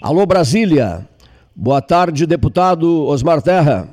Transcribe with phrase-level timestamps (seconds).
[0.00, 1.04] Alô, Brasília.
[1.56, 3.88] Boa tarde, deputado Osmar Terra.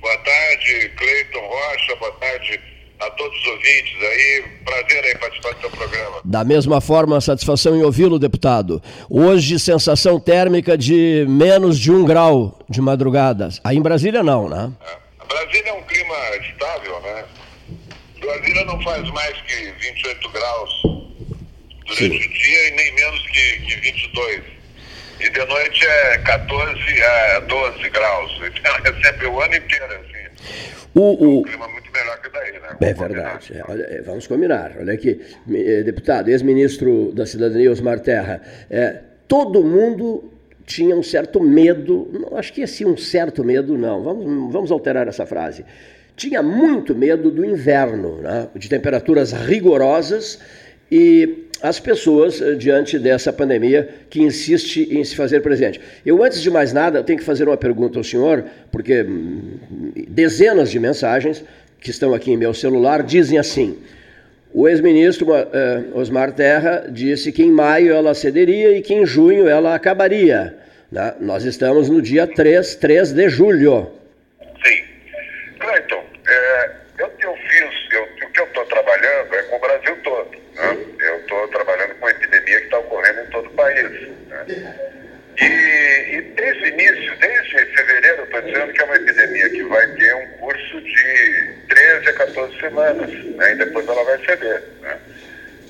[0.00, 1.96] Boa tarde, Cleiton Rocha.
[1.96, 2.58] Boa tarde
[2.98, 4.44] a todos os ouvintes aí.
[4.64, 6.20] Prazer aí participar do seu programa.
[6.24, 8.82] Da mesma forma, satisfação em ouvi-lo, deputado.
[9.10, 13.50] Hoje, sensação térmica de menos de um grau de madrugada.
[13.62, 14.72] Aí em Brasília não, né?
[14.80, 15.26] É.
[15.26, 17.24] Brasília é um clima estável, né?
[18.18, 20.82] Brasília não faz mais que 28 graus
[21.86, 22.28] durante Sim.
[22.28, 24.59] o dia e nem menos que, que 22
[25.20, 28.40] e de noite é 14 a 12 graus.
[28.60, 30.80] Então é sempre o ano inteiro, assim.
[30.94, 31.40] O, o...
[31.40, 32.76] um clima muito melhor que daí, né?
[32.80, 33.52] É verdade.
[33.56, 34.72] É, olha, é, vamos combinar.
[34.78, 35.20] Olha aqui,
[35.52, 40.32] eh, deputado, ex-ministro da Cidadania, Osmar Terra, é, todo mundo
[40.66, 45.08] tinha um certo medo, não, acho que assim um certo medo, não, vamos, vamos alterar
[45.08, 45.64] essa frase.
[46.16, 48.48] Tinha muito medo do inverno, né?
[48.54, 50.40] de temperaturas rigorosas
[50.90, 55.80] e as pessoas eh, diante dessa pandemia que insiste em se fazer presente.
[56.04, 59.58] Eu, antes de mais nada, tenho que fazer uma pergunta ao senhor, porque hum,
[60.08, 61.44] dezenas de mensagens
[61.80, 63.78] que estão aqui em meu celular dizem assim.
[64.52, 69.48] O ex-ministro uh, Osmar Terra disse que em maio ela cederia e que em junho
[69.48, 70.56] ela acabaria.
[70.90, 71.14] Né?
[71.20, 73.92] Nós estamos no dia 3, 3 de julho.
[74.64, 74.82] Sim.
[75.60, 79.96] Cleiton, é, eu, eu fiz, eu, o que eu estou trabalhando é com o Brasil
[80.02, 80.30] todo.
[80.56, 80.76] Né?
[80.98, 84.08] Eu estou trabalhando com uma epidemia que está ocorrendo em todo o país.
[84.28, 84.74] Né?
[85.40, 89.62] E, e, desde o início, desde fevereiro, eu estou dizendo que é uma epidemia que
[89.62, 91.54] vai ter um curso de
[92.00, 93.52] 13 a 14 semanas, né?
[93.52, 94.62] e depois ela vai ceder.
[94.80, 94.98] Né?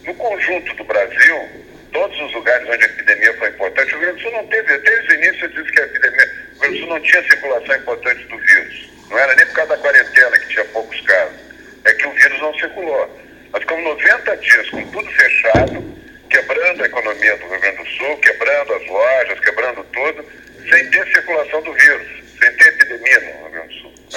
[0.04, 1.48] No conjunto do Brasil,
[1.92, 4.78] todos os lugares onde a epidemia foi importante, o Rio Grande do Sul não teve,
[4.78, 7.22] desde o início eu disse que a epidemia, o Rio Grande do Sul não tinha
[7.22, 8.90] circulação importante do vírus.
[9.10, 11.36] Não era nem por causa da quarentena, que tinha poucos casos.
[11.84, 13.20] É que o vírus não circulou.
[13.52, 18.16] Nós ficamos 90 dias com tudo fechado, quebrando a economia do Rio Grande do Sul,
[18.18, 20.24] quebrando as lojas, quebrando tudo,
[20.70, 22.06] sem ter circulação do vírus,
[22.38, 23.59] sem ter epidemia no Rio Grande do Sul.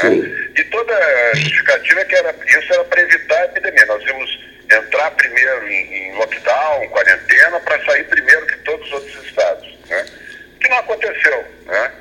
[0.01, 0.49] Né?
[0.57, 3.85] E toda a justificativa é que era, isso era para evitar a epidemia.
[3.85, 4.39] Nós íamos
[4.71, 9.79] entrar primeiro em, em lockdown, quarentena, para sair primeiro que todos os outros estados.
[9.89, 10.05] Né?
[10.63, 11.45] que não aconteceu.
[11.65, 11.91] Né?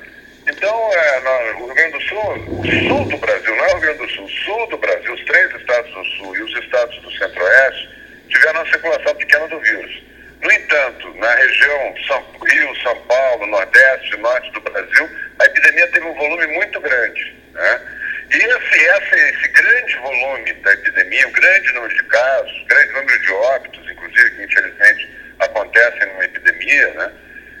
[0.47, 1.19] Então, é,
[1.53, 4.09] no Rio Grande do Sul, o sul do Brasil, não é o Rio Grande do
[4.09, 7.89] Sul, o sul do Brasil, os três estados do sul e os estados do centro-oeste
[8.29, 10.03] tiveram uma circulação pequena do vírus.
[10.41, 15.09] No entanto, na região São Rio, São Paulo, Nordeste, Norte do Brasil,
[15.39, 17.42] a epidemia teve um volume muito grande.
[17.53, 17.81] Né?
[18.31, 23.19] E esse, esse, esse grande volume da epidemia, o grande número de casos, grande número
[23.19, 25.09] de óbitos, inclusive, que infelizmente
[25.39, 27.11] acontecem numa epidemia, né?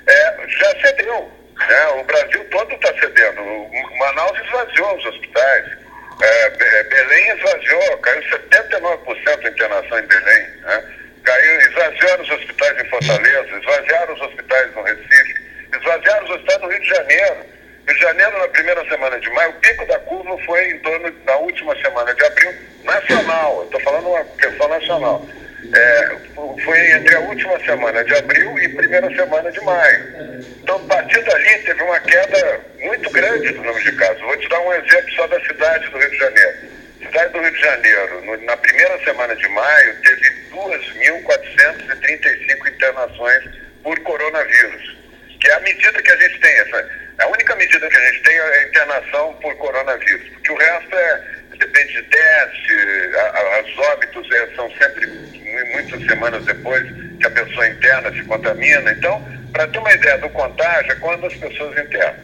[0.07, 1.87] é, já cedeu né?
[1.99, 3.41] O Brasil todo está cedendo.
[3.41, 5.65] O Manaus esvaziou os hospitais.
[6.21, 10.47] É, é Belém esvaziou, caiu 79% da internação em Belém.
[10.61, 10.83] Né?
[11.23, 15.35] Caiu, esvaziaram os hospitais em Fortaleza, esvaziaram os hospitais no Recife,
[15.75, 17.53] esvaziaram os hospitais no Rio de Janeiro.
[17.85, 21.37] De Janeiro, na primeira semana de maio, o pico da curva foi em torno da
[21.37, 23.63] última semana de abril, nacional.
[23.65, 25.25] Estou falando uma questão nacional
[25.71, 26.17] é,
[26.63, 30.43] foi entre a última semana de abril e primeira semana de maio.
[30.61, 34.21] Então, a partir dali, teve uma queda muito grande do número de casos.
[34.21, 36.53] Vou te dar um exemplo só da cidade do Rio de Janeiro.
[36.99, 43.43] Cidade do Rio de Janeiro, no, na primeira semana de maio, teve 2.435 internações
[43.83, 44.97] por coronavírus,
[45.39, 46.53] que é a medida que a gente tem.
[46.59, 50.57] Essa, a única medida que a gente tem é a internação por coronavírus, porque o
[50.57, 51.21] resto é,
[51.57, 52.73] depende de teste,
[53.59, 55.07] as óbitos é, são sempre
[55.73, 56.83] muitas semanas depois
[57.19, 58.91] que a pessoa interna se contamina.
[58.91, 62.15] Então, para ter uma ideia do contágio, é quando as pessoas internam.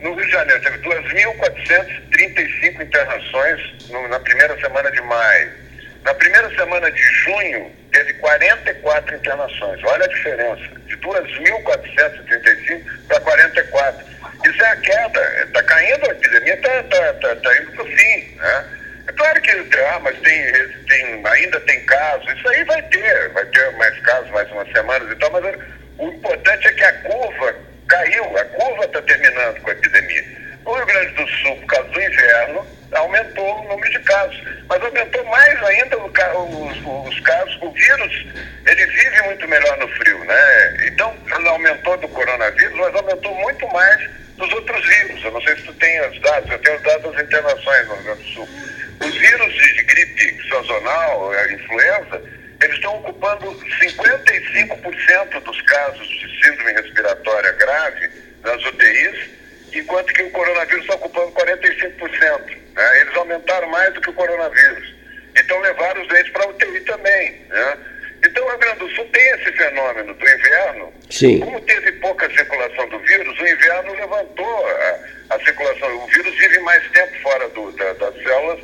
[0.00, 5.50] No Rio de Janeiro teve 2.435 internações no, na primeira semana de maio.
[6.04, 9.82] Na primeira semana de junho, teve 44 internações.
[9.84, 14.04] Olha a diferença, de 2.435 para 44.
[14.46, 17.86] Isso é a queda, está caindo, a epidemia está tá, tá, tá indo para o
[17.86, 18.36] fim.
[18.36, 18.64] Né?
[19.08, 23.44] É claro que ah, mas tem, tem, ainda tem casos, isso aí vai ter, vai
[23.46, 25.44] ter mais casos, mais umas semanas e tal, mas
[25.98, 27.54] o importante é que a curva
[27.88, 30.24] caiu, a curva está terminando com a epidemia.
[30.64, 34.82] No Rio Grande do Sul, por causa do inverno, aumentou o número de casos, mas
[34.82, 38.26] aumentou mais ainda os, os casos, o vírus,
[38.66, 40.86] ele vive muito melhor no frio, né?
[40.86, 41.16] Então,
[41.48, 45.24] aumentou do coronavírus, mas aumentou muito mais dos outros vírus.
[45.24, 47.94] Eu não sei se tu tem os dados, eu tenho os dados das internações no
[47.94, 48.48] Rio Grande do Sul.
[49.00, 52.22] Os vírus de gripe sazonal, a influenza,
[52.62, 58.10] eles estão ocupando 55% dos casos de síndrome respiratória grave
[58.42, 59.30] nas UTIs,
[59.74, 62.56] enquanto que o coronavírus está ocupando 45%.
[62.74, 63.00] Né?
[63.00, 64.94] Eles aumentaram mais do que o coronavírus.
[65.38, 67.42] Então levaram os doentes para a UTI também.
[67.48, 67.76] Né?
[68.26, 70.92] Então, o Rio Grande do Sul tem esse fenômeno do inverno.
[71.10, 71.40] Sim.
[71.40, 75.96] Como teve pouca circulação do vírus, o inverno levantou a, a circulação.
[75.96, 78.58] O vírus vive mais tempo fora do, da, das células,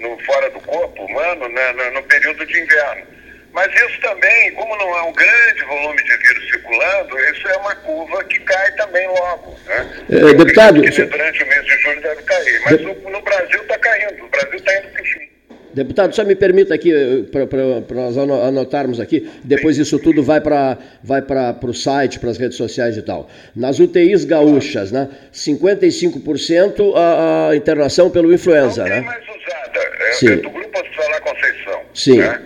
[0.00, 3.06] no, fora do corpo humano, né, no, no período de inverno.
[3.52, 7.74] Mas isso também, como não há um grande volume de vírus circulando, isso é uma
[7.76, 9.56] curva que cai também logo.
[9.66, 10.04] Né?
[10.10, 10.82] É, deputado.
[10.82, 12.62] Que durante o mês de julho deve cair.
[12.64, 12.84] Mas de...
[12.84, 14.24] no, no Brasil está caindo.
[14.24, 15.33] O Brasil está indo para o fim.
[15.74, 20.78] Deputado, só me permita aqui, eh, para nós anotarmos aqui, depois isso tudo vai para
[21.02, 21.20] vai
[21.62, 23.28] o site, para as redes sociais e tal.
[23.56, 29.00] Nas UTIs gaúchas, né, 55% a, a internação pelo influenza, né?
[29.00, 30.32] mais usada, é, Sim.
[30.32, 31.82] é do Grupo Hospitalar Conceição.
[31.92, 32.18] Sim.
[32.18, 32.40] Né?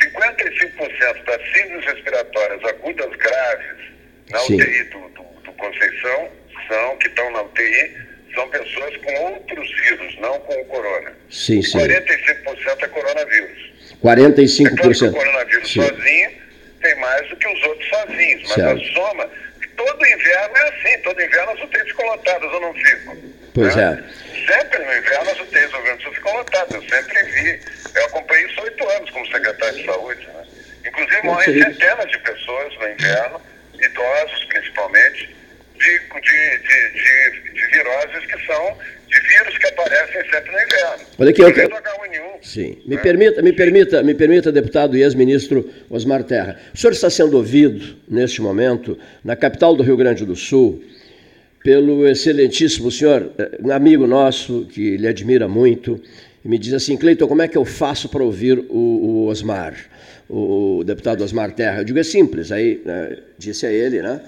[0.00, 3.78] 55% das síndromes respiratórias agudas graves
[4.30, 4.54] na Sim.
[4.54, 6.28] UTI do, do, do Conceição
[6.68, 8.07] são, que estão na UTI,
[8.38, 11.12] são pessoas com outros vírus, não com o corona.
[11.28, 11.78] Sim, sim.
[11.78, 13.72] 45% é coronavírus.
[14.00, 14.66] 45%.
[14.66, 15.82] É claro que o coronavírus Sim.
[15.82, 16.30] sozinho
[16.80, 18.80] tem mais do que os outros sozinhos, mas Certo.
[18.80, 19.30] a soma,
[19.76, 23.16] todo inverno é assim, todo inverno as UTIs ficam lotadas, eu não fico.
[23.54, 24.04] Pois né?
[24.04, 24.52] é.
[24.52, 27.60] Sempre no inverno as UTIs do Rio Grande ficam lotadas, eu sempre vi.
[27.96, 30.26] Eu acompanhei isso há oito anos como secretário de saúde.
[30.28, 30.44] Né?
[30.86, 31.62] Inclusive morrem Sim.
[31.64, 33.42] centenas de pessoas no inverno,
[33.80, 35.36] idosos principalmente,
[35.78, 38.76] de, de, de, de, de viroses que são
[39.08, 41.04] de vírus que aparecem sempre no inverno.
[41.18, 42.42] Olha aqui, eu- o H1N1.
[42.42, 42.78] Sim.
[42.86, 43.02] Me né?
[43.02, 46.58] permita, me permita, me permita, deputado e ex-ministro Osmar Terra.
[46.74, 50.82] O senhor está sendo ouvido, neste momento, na capital do Rio Grande do Sul,
[51.64, 56.00] pelo excelentíssimo senhor, eh, um amigo nosso, que lhe admira muito,
[56.44, 59.74] e me diz assim, Cleiton, como é que eu faço para ouvir o, o Osmar,
[60.28, 61.80] o, deputado Osmar Terra?
[61.80, 62.52] Eu digo, é simples.
[62.52, 64.20] Aí eh, disse a ele, né?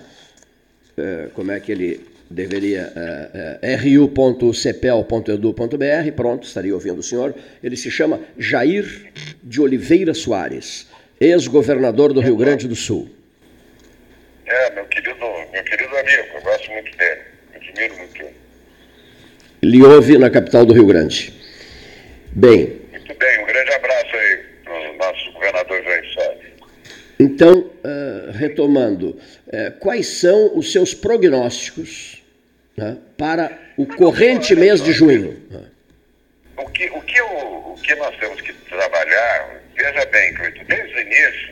[1.01, 2.93] Eh, como é que ele deveria
[3.63, 7.35] eh, ru.cepel.edu.br, pronto, estaria ouvindo o senhor.
[7.63, 9.11] Ele se chama Jair
[9.43, 10.89] de Oliveira Soares,
[11.21, 13.11] ex-governador do Rio Grande do Sul.
[14.47, 15.19] É, meu querido,
[15.53, 17.21] meu querido amigo, eu gosto muito dele,
[17.55, 18.35] admiro muito ele.
[19.63, 21.35] Ele ouve na capital do Rio Grande.
[22.33, 26.51] Bem, Muito bem, um grande abraço aí para o nosso governador Jair Soares.
[27.21, 29.21] Então, eh, retomando,
[29.53, 32.23] eh, quais são os seus prognósticos
[32.75, 35.39] né, para o corrente mês de junho?
[36.57, 41.01] O que, o, que o que nós temos que trabalhar, veja bem, Cleiton, desde o
[41.01, 41.51] início,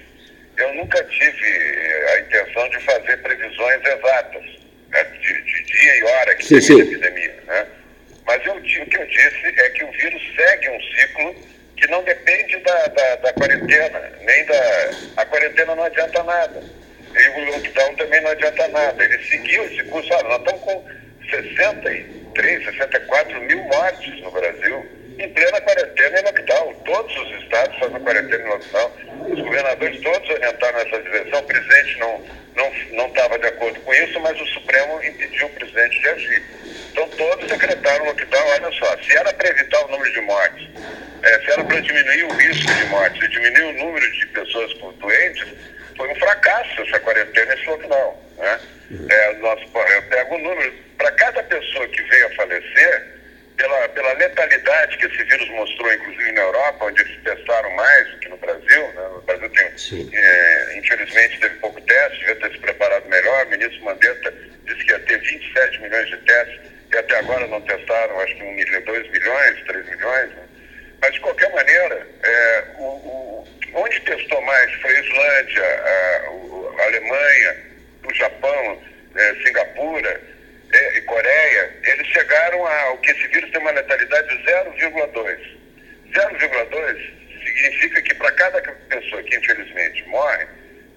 [0.56, 4.44] eu nunca tive eh, a intenção de fazer previsões exatas,
[4.88, 6.80] né, de, de dia e hora que Sim, termina sim.
[6.80, 7.34] a epidemia.
[7.46, 7.66] Né?
[8.24, 12.02] Mas eu, o que eu disse é que o vírus segue um ciclo que não
[12.02, 14.90] depende da, da, da quarentena, nem da.
[15.16, 16.62] A quarentena não adianta nada.
[17.14, 19.04] E o lockdown também não adianta nada.
[19.04, 20.12] Ele seguiu esse curso.
[20.12, 20.84] Olha, nós estamos com
[21.30, 24.86] 63, 64 mil mortes no Brasil,
[25.18, 26.74] em plena quarentena e lockdown.
[26.84, 28.92] Todos os estados fazem quarentena e lockdown.
[29.30, 31.40] Os governadores todos orientaram nessa direção.
[31.40, 35.50] O presidente não não não estava de acordo com isso, mas o Supremo impediu o
[35.50, 36.42] presidente de agir.
[36.92, 38.48] Então todos decretaram lockdown.
[38.48, 40.68] Olha só, se era para evitar o número de mortes,
[41.22, 44.72] eh, se era para diminuir o risco de mortes e diminuir o número de pessoas
[44.74, 45.46] com doentes,
[45.96, 48.16] foi um fracasso essa quarentena e esse lockdown.
[48.38, 48.60] Né?
[49.10, 53.17] É, nós, eu pego o número, para cada pessoa que veio a falecer,
[53.58, 58.18] pela, pela letalidade que esse vírus mostrou, inclusive na Europa, onde eles testaram mais do
[58.20, 59.08] que no Brasil, né?
[59.12, 59.78] no Brasil tem,
[60.14, 64.32] é, infelizmente teve pouco teste, devia ter se preparado melhor, o ministro Mandetta
[64.64, 66.60] disse que ia ter 27 milhões de testes,
[66.92, 70.42] e até agora não testaram, acho que 1 milhão, 2 milhões, 3 milhões, né?
[71.00, 76.84] Mas, de qualquer maneira, é, o, o- onde testou mais foi a Islândia, a, a
[76.86, 77.56] Alemanha,
[78.04, 78.82] o Japão,
[79.14, 80.20] é, Singapura
[80.72, 81.70] é, e Coreia.
[81.84, 85.58] Eles chegaram ao que esse vírus tem uma letalidade de 0,2.
[86.12, 90.46] 0,2 significa que para cada pessoa que infelizmente morre,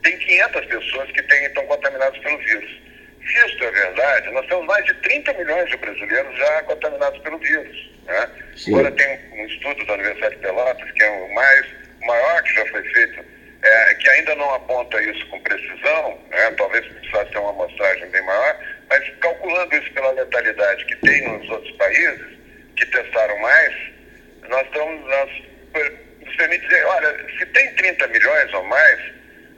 [0.03, 2.82] tem 500 pessoas que têm, estão contaminadas pelo vírus.
[3.25, 7.38] Se isso é verdade, nós temos mais de 30 milhões de brasileiros já contaminados pelo
[7.38, 7.91] vírus.
[8.06, 8.30] Né?
[8.68, 11.65] Agora tem um estudo da Universidade de Pelotas, que é o mais
[12.01, 13.24] o maior que já foi feito,
[13.62, 16.51] é, que ainda não aponta isso com precisão, né?
[16.58, 18.60] talvez precisasse ter uma amostragem bem maior,
[18.92, 22.26] mas calculando isso pela letalidade que tem nos outros países,
[22.76, 23.74] que testaram mais,
[24.50, 25.30] nós estamos, nós,
[26.26, 29.00] você me dizer, olha, se tem 30 milhões ou mais,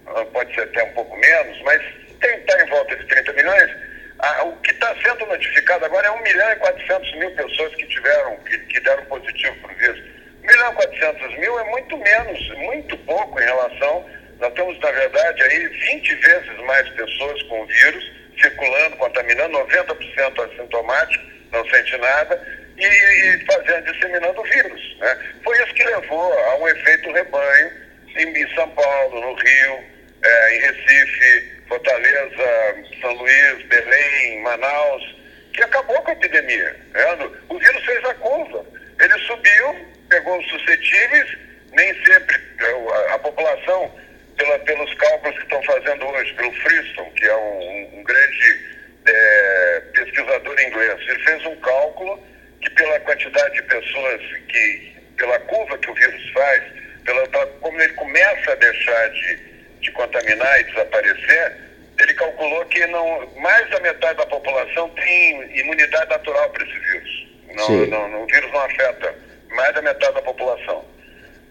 [0.06, 1.82] ah, pode ser até um pouco menos, mas
[2.22, 3.72] está em volta de 30 milhões,
[4.20, 7.88] ah, o que está sendo notificado agora é 1 milhão e 400 mil pessoas que
[7.88, 10.00] tiveram, que, que deram positivo para o vírus.
[10.44, 14.08] 1 milhão e 400 mil é muito menos, muito pouco em relação,
[14.40, 21.24] nós temos na verdade aí 20 vezes mais pessoas com vírus circulando, contaminando, 90% assintomático,
[21.52, 24.98] não sente nada, e, e fazendo, disseminando o vírus.
[25.00, 25.18] Né?
[25.44, 27.72] Foi isso que levou a um efeito rebanho
[28.18, 29.84] em, em São Paulo, no Rio,
[30.24, 35.16] é, em Recife, Fortaleza, São Luís, Belém, Manaus,
[35.54, 36.76] que acabou com a epidemia.
[36.94, 37.30] Né?
[37.50, 38.66] O vírus fez a curva.
[39.00, 41.38] Ele subiu, pegou os suscetíveis,
[41.72, 43.92] nem sempre é, a, a população,
[44.38, 48.74] pela, pelos cálculos que estão fazendo hoje, pelo Friston, que é um, um grande
[49.06, 52.20] é, pesquisador inglês, ele fez um cálculo
[52.62, 56.64] que pela quantidade de pessoas que, pela curva que o vírus faz,
[57.04, 59.36] pela, pela como ele começa a deixar de,
[59.82, 61.58] de contaminar e desaparecer,
[62.00, 67.28] ele calculou que não, mais da metade da população tem imunidade natural para esse vírus.
[67.56, 69.16] Não, não, o vírus não afeta
[69.50, 70.93] mais da metade da população.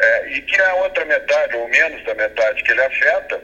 [0.02, 3.40] É, e que a outra metade, ou menos da metade que ele afeta,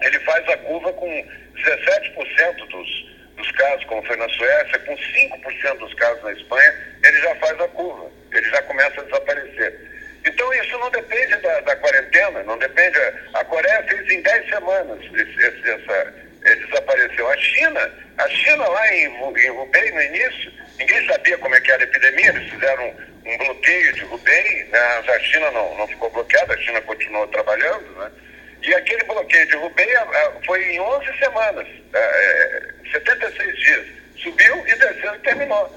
[0.00, 3.06] ele faz a curva com 17% dos,
[3.36, 7.60] dos casos, como foi na Suécia, com 5% dos casos na Espanha, ele já faz
[7.60, 9.88] a curva, ele já começa a desaparecer.
[10.24, 12.98] Então isso não depende da, da quarentena, não depende.
[13.34, 16.14] A Coreia fez em 10 semanas esse, esse, essa,
[16.46, 17.28] ele desapareceu.
[17.28, 21.70] A China, a China lá em, em Hubei, no início, ninguém sabia como é que
[21.70, 22.94] era a epidemia, eles fizeram
[23.28, 24.78] um, bloqueio de Hubei, né?
[25.06, 28.10] a China não, não ficou bloqueada, a China continuou trabalhando, né?
[28.62, 29.88] E aquele bloqueio de Rubem
[30.44, 33.86] foi em 11 semanas, é, 76 é, dias.
[34.16, 35.72] Subiu e desceu e terminou.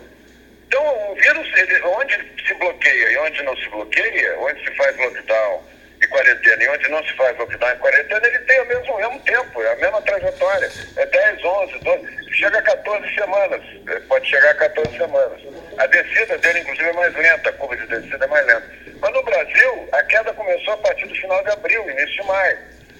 [0.68, 2.16] Então, o vírus, ele, onde
[2.48, 5.64] se bloqueia e onde não se bloqueia, onde se faz lockdown
[6.12, 9.20] quarentena e onde não se faz lockdown e quarentena, ele tem o mesmo, o mesmo
[9.22, 10.72] tempo, é a mesma trajetória.
[10.98, 15.42] É 10, 11, 12, chega a 14 semanas, é, pode chegar a 14 semanas.
[15.78, 18.64] A descida dele, inclusive, é mais lenta, a curva de descida é mais lenta.
[19.00, 22.58] Mas no Brasil, a queda começou a partir do final de abril, início de maio.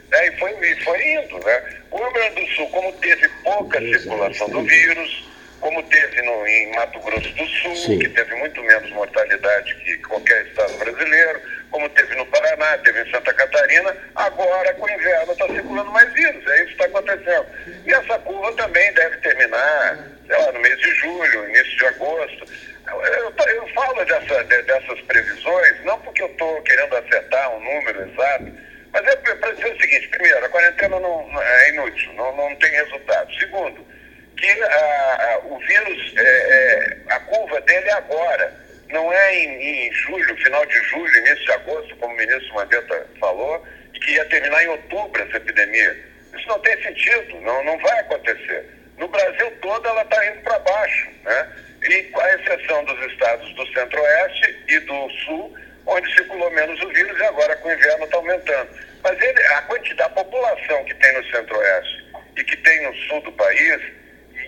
[0.10, 0.28] Né?
[0.28, 1.40] E, foi, e foi indo.
[1.46, 1.64] Né?
[1.92, 6.72] O Rio Grande do Sul, como teve pouca circulação do vírus, como teve no, em
[6.76, 8.00] Mato Grosso do Sul, Sim.
[8.00, 11.40] que teve muito menos mortalidade que qualquer estado brasileiro,
[11.72, 16.14] como teve no Paraná, teve em Santa Catarina, agora com o inverno está circulando mais
[16.14, 17.46] vírus, é isso que está acontecendo.
[17.86, 19.98] E essa curva também deve terminar,
[20.28, 22.48] sei lá, no mês de julho, início de agosto.
[22.88, 28.02] Eu, eu, falo dessa, de, dessas previsões, não porque eu estou querendo acertar um número
[28.12, 28.52] exato,
[28.92, 32.72] mas é para dizer o seguinte, primeiro, a quarentena não, é inútil, não, não tem
[32.72, 33.34] resultado.
[33.36, 33.88] Segundo,
[34.36, 38.54] que a, a, o vírus, é, é, a curva dele é agora,
[38.92, 43.08] não é em, em, julho, final de julho, início de agosto, como o ministro Mandetta
[43.20, 45.98] falou, que ia terminar em outubro essa epidemia.
[46.36, 48.66] Isso não tem sentido, não, não vai acontecer.
[48.98, 51.50] No Brasil todo ela está indo para baixo, né?
[51.84, 55.56] E com a exceção dos estados do centro-oeste e do sul,
[55.88, 58.70] onde circulou menos o vírus e agora com o inverno está aumentando.
[59.04, 62.06] Mas ele, a quantidade, a população que tem no centro-oeste
[62.38, 63.82] e que tem no sul do país,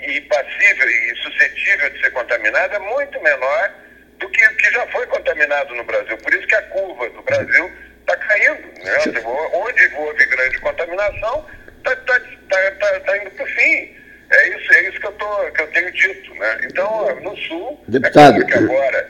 [0.07, 3.73] e, passível e suscetível de ser contaminada, é muito menor
[4.19, 6.17] do que que já foi contaminado no Brasil.
[6.17, 8.67] Por isso que a curva do Brasil está caindo.
[8.83, 9.23] Né?
[9.53, 11.45] Onde houve grande contaminação,
[11.77, 14.03] está tá, tá, tá, tá indo para o fim.
[14.29, 16.33] É isso, é isso que eu, tô, que eu tenho dito.
[16.35, 16.57] Né?
[16.63, 18.41] Então, no Sul, Deputado.
[18.41, 19.09] É claro agora,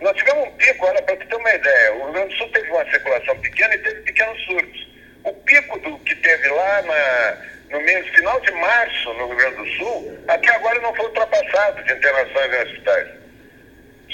[0.00, 2.52] nós tivemos um pico, olha, para você ter uma ideia, o Rio Grande do Sul
[2.52, 4.88] teve uma circulação pequena e teve pequenos surtos.
[5.24, 7.36] O pico do que teve lá na,
[7.70, 11.82] no mês final de março, no Rio Grande do Sul, até agora não foi ultrapassado
[11.84, 13.08] de internações em hospitais.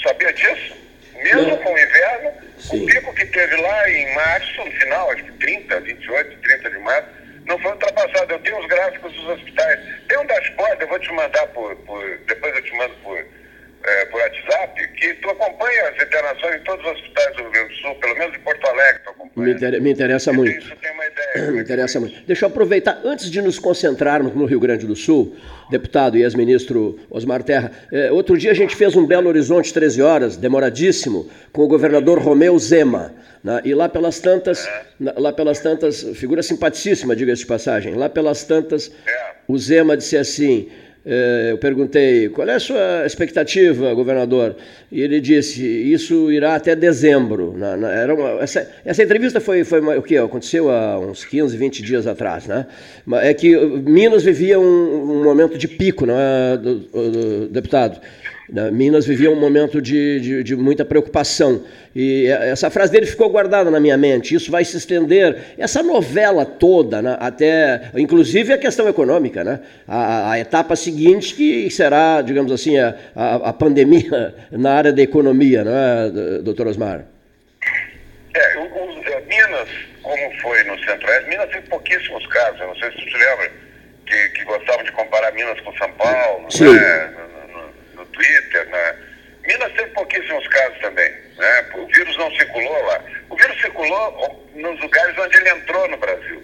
[0.01, 0.75] Sabia disso?
[1.15, 1.57] Mesmo não.
[1.57, 2.83] com o inverno, Sim.
[2.83, 6.79] o pico que teve lá em março, no final, acho que 30, 28, 30 de
[6.79, 7.07] março,
[7.45, 8.33] não foi ultrapassado.
[8.33, 9.79] Eu tenho os gráficos dos hospitais.
[10.07, 11.75] Tem um dashboard, eu vou te mandar por.
[11.77, 13.25] por depois eu te mando por,
[13.87, 17.73] é, por WhatsApp, que tu acompanha as internações em todos os hospitais do Rio Grande
[17.73, 19.47] do Sul, pelo menos em Porto Alegre, tu acompanha.
[19.47, 20.57] Me, inter, me interessa muito.
[20.57, 21.51] Isso tem uma ideia.
[21.51, 22.21] Me interessa muito.
[22.25, 25.35] Deixa eu aproveitar, antes de nos concentrarmos no Rio Grande do Sul,
[25.69, 30.01] deputado e ex-ministro Osmar Terra, é, outro dia a gente fez um Belo Horizonte 13
[30.01, 33.13] horas, demoradíssimo, com o governador Romeu Zema.
[33.43, 33.61] Né?
[33.65, 35.13] E lá pelas tantas, é.
[35.17, 39.35] lá pelas tantas, figura simpaticíssima, diga-se de passagem, lá pelas tantas, é.
[39.47, 40.69] o Zema disse assim.
[41.07, 44.55] Eh, eu perguntei qual é a sua expectativa, governador,
[44.91, 47.53] e ele disse isso irá até dezembro.
[47.55, 51.55] Na, na, era uma, essa, essa, entrevista foi, foi o que aconteceu há uns 15,
[51.55, 52.65] 20 dias atrás, né?
[53.21, 58.01] É que Minas vivia um, um momento de pico, não é, do, do, do deputado?
[58.71, 61.63] Minas vivia um momento de, de, de, muita preocupação.
[61.95, 64.35] E essa frase dele ficou guardada na minha mente.
[64.35, 70.31] Isso vai se estender, essa novela toda, né, até, inclusive a questão econômica, né, a,
[70.31, 75.63] a, etapa seguinte, que será, digamos assim, a, a, a pandemia na área da economia,
[75.63, 77.05] não é, doutor Osmar?
[78.35, 79.69] É, o, o, é, Minas,
[80.03, 82.59] como foi no Centro-Oeste, Minas tem pouquíssimos casos.
[82.59, 83.51] Eu não sei se você lembra
[84.05, 86.51] que, que gostavam de comparar Minas com São Paulo.
[86.51, 86.73] Sim.
[86.73, 87.24] Né?
[88.15, 88.95] Twitter, né?
[89.45, 91.65] Minas teve pouquíssimos casos também, né?
[91.75, 93.03] O vírus não circulou lá.
[93.29, 96.43] O vírus circulou nos lugares onde ele entrou no Brasil.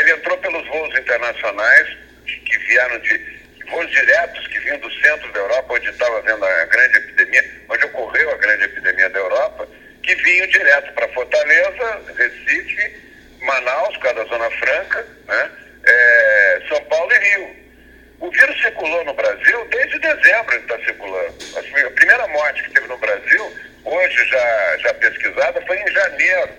[0.00, 1.96] Ele entrou pelos voos internacionais,
[2.26, 3.38] que vieram de
[3.70, 7.84] voos diretos que vinham do centro da Europa, onde estava havendo a grande epidemia, onde
[7.86, 9.68] ocorreu a grande epidemia da Europa,
[10.02, 12.96] que vinham direto para Fortaleza, Recife,
[13.40, 15.50] Manaus, por causa da Zona Franca, né?
[15.84, 17.67] É, São Paulo e Rio.
[18.20, 21.34] O vírus circulou no Brasil desde dezembro, ele está circulando.
[21.56, 23.52] A primeira morte que teve no Brasil,
[23.84, 26.50] hoje já, já pesquisada, foi em janeiro.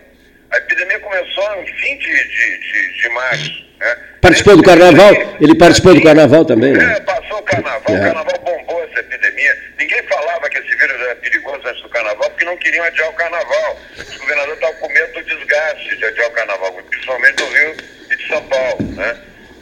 [0.52, 3.66] A epidemia começou em fim de, de, de, de março.
[3.80, 3.98] Né?
[4.22, 5.14] Participou do carnaval?
[5.40, 6.96] Ele participou do carnaval também, né?
[6.96, 8.00] É, passou o carnaval, é.
[8.00, 9.58] o carnaval bombou essa epidemia.
[9.78, 13.14] Ninguém falava que esse vírus era perigoso antes do carnaval, porque não queriam adiar o
[13.14, 13.78] carnaval.
[13.98, 17.78] Os governadores estavam com medo do desgaste de adiar o carnaval, principalmente do Rio
[18.12, 19.18] e de São Paulo, né?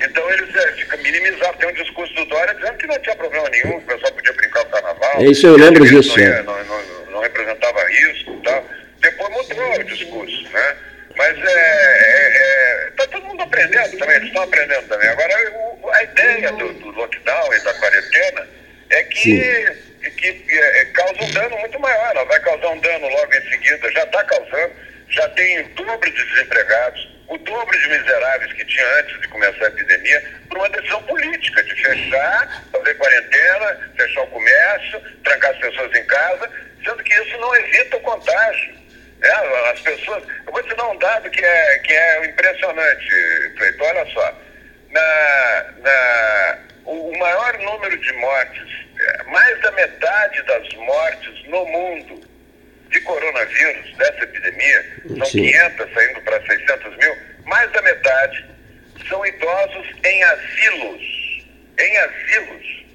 [0.09, 3.77] Então eles é, minimizaram, tem um discurso do Dória dizendo que não tinha problema nenhum,
[3.77, 5.21] o pessoal podia brincar o carnaval.
[5.21, 6.17] É isso, eu lembro disso.
[6.17, 8.65] Não, ia, não, não, não, representava risco e tal.
[8.99, 10.75] Depois mudou o discurso, né?
[11.17, 15.09] Mas é, é, é, tá todo mundo aprendendo também, eles estão aprendendo também.
[15.09, 15.33] Agora,
[15.81, 18.47] o, a ideia do, do, lockdown e da quarentena
[18.91, 19.41] é que,
[20.15, 22.11] que é, causa um dano muito maior.
[22.15, 24.73] Ela vai causar um dano logo em seguida, já está causando,
[25.09, 29.65] já tem o dobro de desempregados, o dobro de miseráveis que tinha antes de começar
[29.65, 35.57] a epidemia, por uma decisão política de fechar, fazer quarentena, fechar o comércio, trancar as
[35.57, 36.49] pessoas em casa,
[36.83, 38.77] sendo que isso não evita o contágio.
[39.21, 40.23] É, as pessoas.
[40.45, 43.83] Eu vou te dar um dado que é, que é impressionante, Cleiton.
[43.83, 44.33] Olha só.
[44.91, 48.69] Na, na, o maior número de mortes,
[48.99, 52.27] é, mais da metade das mortes no mundo
[52.89, 54.85] de coronavírus, dessa epidemia,
[55.17, 55.43] são Sim.
[55.43, 58.45] 500, saindo para 600 mil, mais da metade
[59.07, 61.01] são idosos em asilos.
[61.79, 62.85] Em asilos.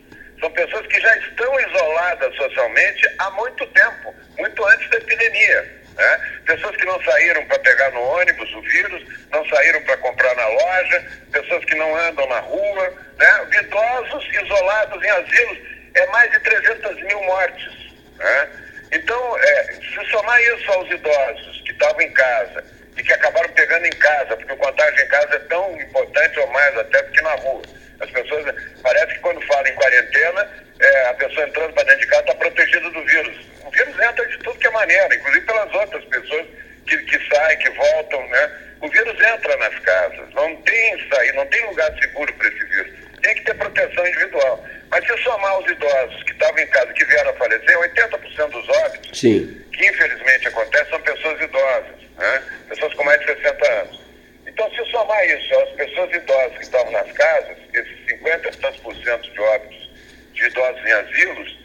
[0.40, 5.82] São pessoas que já estão isoladas socialmente há muito tempo, muito antes da epidemia.
[5.96, 6.40] Né?
[6.46, 10.48] Pessoas que não saíram para pegar no ônibus o vírus, não saíram para comprar na
[10.48, 13.48] loja, pessoas que não andam na rua, né?
[13.60, 15.58] idosos isolados em asilos,
[15.94, 17.72] é mais de 300 mil mortes.
[18.16, 18.48] Né?
[18.92, 22.64] Então, é, se somar isso aos idosos que estavam em casa
[22.96, 26.46] e que acabaram pegando em casa, porque o contágio em casa é tão importante ou
[26.48, 27.62] mais até do que na rua.
[28.00, 30.48] As pessoas, parece que quando falam em quarentena,
[30.80, 34.38] é, a pessoa entrando para dentro de casa está protegida do vírus vírus entra de
[34.38, 36.46] tudo que é maneira, inclusive pelas outras pessoas
[36.86, 38.50] que, que saem, que voltam, né?
[38.80, 42.92] O vírus entra nas casas, não tem sair, não tem lugar seguro para esse vírus.
[43.22, 44.66] Tem que ter proteção individual.
[44.92, 48.68] Mas se somar os idosos que estavam em casa, que vieram a falecer, 80% dos
[48.68, 49.64] óbitos, Sim.
[49.72, 52.42] que infelizmente acontece, são pessoas idosas, né?
[52.68, 54.02] pessoas com mais de 60 anos.
[54.46, 58.80] Então, se somar isso às pessoas idosas que estavam nas casas, esses 50 e tantos
[58.80, 59.90] por cento de óbitos
[60.34, 61.58] de idosos em asilos,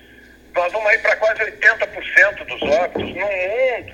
[0.56, 3.94] nós vamos ir para quase 80% dos óbitos no mundo.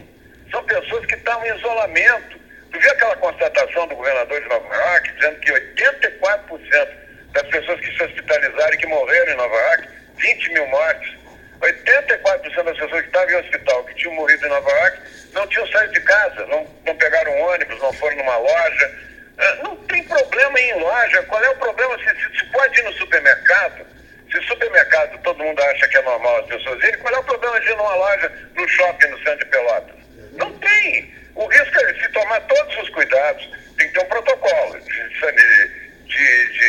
[0.52, 2.40] São pessoas que estão em isolamento.
[2.72, 7.03] Tu viu aquela constatação do governador de Nova York dizendo que 84%
[7.34, 11.14] das pessoas que se hospitalizaram e que morreram em Nova York, 20 mil mortes,
[11.62, 15.00] 84% das pessoas que estavam em hospital, que tinham morrido em Nova York,
[15.34, 18.92] não tinham saído de casa, não, não pegaram um ônibus, não foram numa loja.
[19.38, 21.24] Ah, não tem problema em loja.
[21.24, 21.98] Qual é o problema?
[21.98, 23.86] Se, se, se pode ir no supermercado,
[24.32, 27.60] se supermercado todo mundo acha que é normal as pessoas irem, qual é o problema
[27.60, 29.96] de ir numa loja, no shopping, no centro de Pelotas?
[30.34, 31.14] Não tem.
[31.36, 35.10] O risco é se tomar todos os cuidados, tem que ter um protocolo de,
[36.06, 36.63] de, de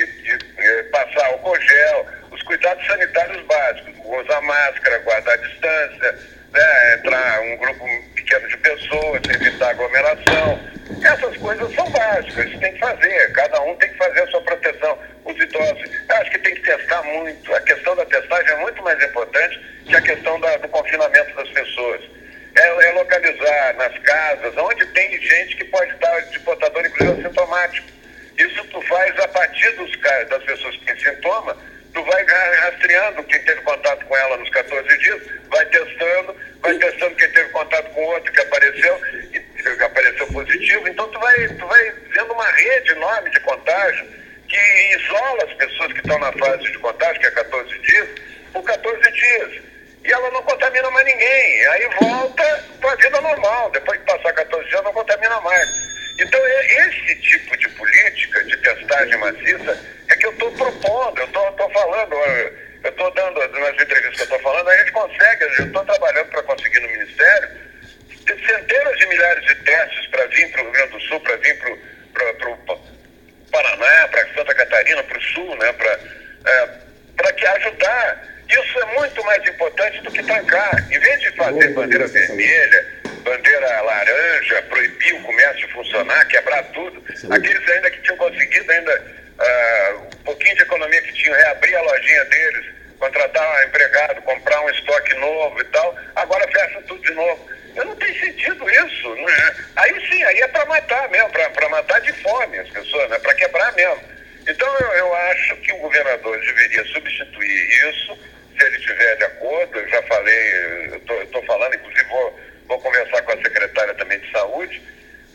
[100.94, 103.18] matar mesmo, para matar de fome as pessoas, né?
[103.18, 104.02] para quebrar mesmo.
[104.46, 108.18] Então eu, eu acho que o governador deveria substituir isso,
[108.56, 110.54] se ele estiver de acordo, eu já falei,
[110.92, 114.82] eu estou falando, inclusive vou, vou conversar com a secretária também de saúde,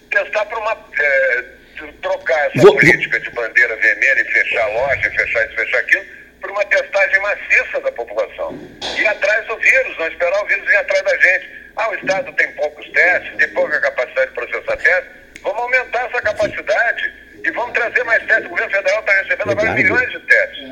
[0.09, 0.77] testar para uma.
[0.99, 1.43] É,
[2.01, 6.05] trocar essa vou, política de bandeira vermelha e fechar a loja, fechar isso, fechar aquilo,
[6.41, 8.69] por uma testagem maciça da população.
[8.97, 11.49] Ir atrás do vírus, não esperar o vírus vir atrás da gente.
[11.77, 15.18] Ah, o Estado tem poucos testes, tem pouca capacidade de processar testes.
[15.41, 18.45] Vamos aumentar essa capacidade e vamos trazer mais testes.
[18.45, 20.69] O governo federal está recebendo agora milhões de testes.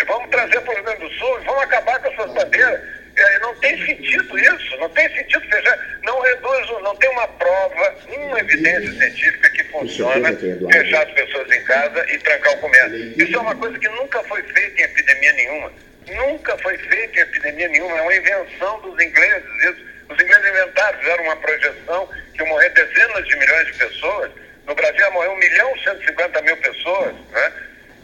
[0.00, 2.80] E vamos trazer para o Rio Grande do Sul e vamos acabar com essas bandeiras.
[3.16, 5.98] E não tem sentido isso, não tem sentido fechar.
[6.04, 11.64] Não reduz, não tem uma prova, uma evidência científica que funciona fechar as pessoas em
[11.64, 13.22] casa e trancar o comércio.
[13.22, 15.72] Isso é uma coisa que nunca foi feita em epidemia nenhuma.
[16.06, 17.98] Nunca foi feita em epidemia nenhuma.
[17.98, 19.48] É uma invenção dos ingleses.
[19.64, 19.88] Isso.
[20.08, 24.30] Os ingleses inventaram, fizeram uma projeção que morrer dezenas de milhões de pessoas.
[24.66, 27.14] No Brasil ia morrer 1 milhão e 150 mil pessoas.
[27.32, 27.52] Né?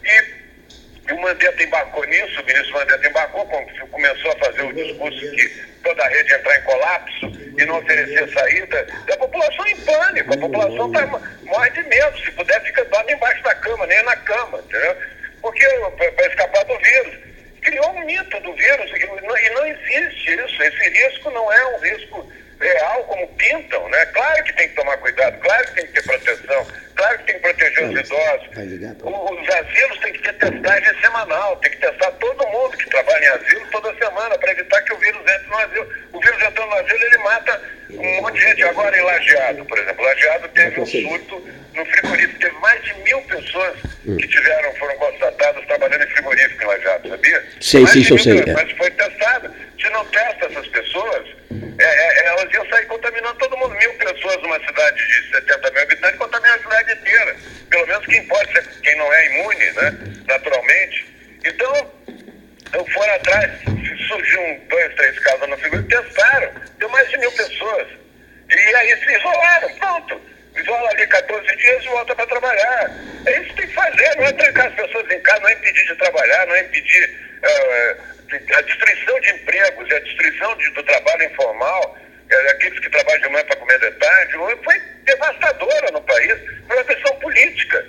[0.05, 0.45] E
[1.09, 3.47] e o Mandetta embarcou nisso, o ministro Mandetta embarcou,
[3.91, 5.49] começou a fazer o discurso que
[5.83, 7.27] toda a rede ia entrar em colapso
[7.59, 8.87] e não oferecer saída.
[9.07, 11.07] E a população em pânico, a população tá,
[11.43, 14.97] morre de medo, se puder fica dorme embaixo da cama, nem na cama, entendeu?
[15.43, 15.67] Porque
[15.99, 17.25] para escapar do vírus.
[17.61, 20.63] Criou um mito do vírus e não existe isso.
[20.63, 22.33] Esse risco não é um risco
[22.65, 24.07] real como pintam, né?
[24.07, 27.35] Claro que tem que tomar cuidado, claro que tem que ter proteção, claro que tem
[27.35, 28.49] que proteger os idosos.
[29.05, 33.29] Os asilos têm que ter testagem semanal, tem que testar todo mundo que trabalha em
[33.29, 35.89] asilo toda semana para evitar que o vírus entre no asilo.
[36.13, 38.63] O vírus entrando no asilo, ele mata um monte de gente.
[38.65, 43.21] Agora em Lajeado, por exemplo, Lajeado teve um surto no frigorífico, teve mais de mil
[43.23, 44.17] pessoas hum.
[44.17, 47.45] que tiveram, foram constatadas trabalhando em frigorífico em Lajeado, sabia?
[47.61, 48.45] Sim, sim, eu sei.
[48.53, 49.53] Mas foi testado.
[49.81, 51.27] Se não testa essas pessoas,
[51.79, 53.75] é, é, elas iam sair contaminando todo mundo.
[53.75, 57.37] Mil pessoas numa cidade de 70 mil habitantes contaminam a cidade inteira.
[57.71, 59.99] Pelo menos quem pode ser, quem não é imune, né?
[60.27, 61.07] Naturalmente.
[61.45, 61.93] Então,
[62.73, 63.51] eu fui atrás,
[64.09, 67.89] surgiu um, dois, três casos no figurino, testaram, deu mais de mil pessoas.
[68.51, 70.21] E aí se isolaram, pronto.
[70.57, 72.91] Isola ali 14 dias e volta para trabalhar.
[73.27, 75.53] É isso que tem que fazer, não é trancar as pessoas em casa, não é
[75.55, 77.34] impedir de trabalhar, não é impedir.
[77.45, 78.15] Uh,
[78.57, 81.97] a destruição de empregos e a destruição de, do trabalho informal,
[82.31, 84.33] é, aqueles que trabalham de manhã para comer de tarde,
[84.65, 86.35] foi devastadora no país,
[86.67, 87.87] por uma questão política,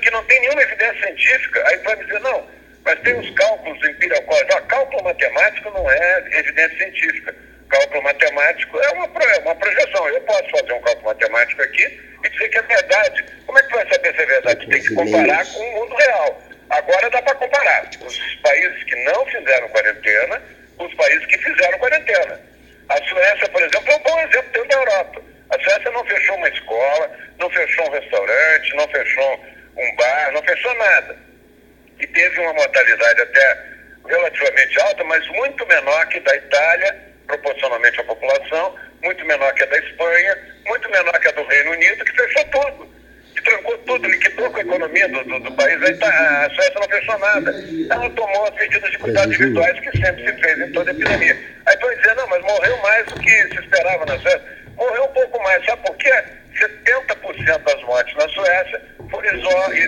[0.00, 1.66] que não tem nenhuma evidência científica.
[1.66, 2.46] Aí vai dizer, não,
[2.84, 4.36] mas tem os cálculos empíricos.
[4.54, 7.34] Ah, cálculo matemático não é evidência científica.
[7.68, 10.08] Cálculo matemático é uma, é uma projeção.
[10.08, 13.24] Eu posso fazer um cálculo matemático aqui e dizer que é verdade.
[13.46, 14.66] Como é que vai saber se é verdade?
[14.66, 16.42] Tem que comparar com o mundo real.
[16.70, 20.40] Agora dá para comparar os países que não fizeram quarentena
[20.78, 22.40] com os países que fizeram quarentena.
[22.88, 25.22] A Suécia, por exemplo, é um bom exemplo dentro da Europa.
[25.50, 29.44] A Suécia não fechou uma escola, não fechou um restaurante, não fechou
[29.76, 31.16] um bar, não fechou nada.
[31.98, 33.66] E teve uma mortalidade até
[34.08, 39.66] relativamente alta, mas muito menor que da Itália, proporcionalmente à população, muito menor que a
[39.66, 42.99] da Espanha, muito menor que a do Reino Unido, que fechou tudo
[43.42, 45.82] trancou tudo, liquidou com a economia do, do, do país.
[45.82, 47.54] Aí tá, a Suécia não fechou nada.
[47.90, 51.38] Ela tomou as medidas de cuidado individuais que sempre se fez em toda a epidemia.
[51.66, 54.42] Aí estão dizendo, não, mas morreu mais do que se esperava na Suécia.
[54.76, 56.12] Morreu um pouco mais, sabe por quê?
[56.60, 59.34] 70% das mortes na Suécia foram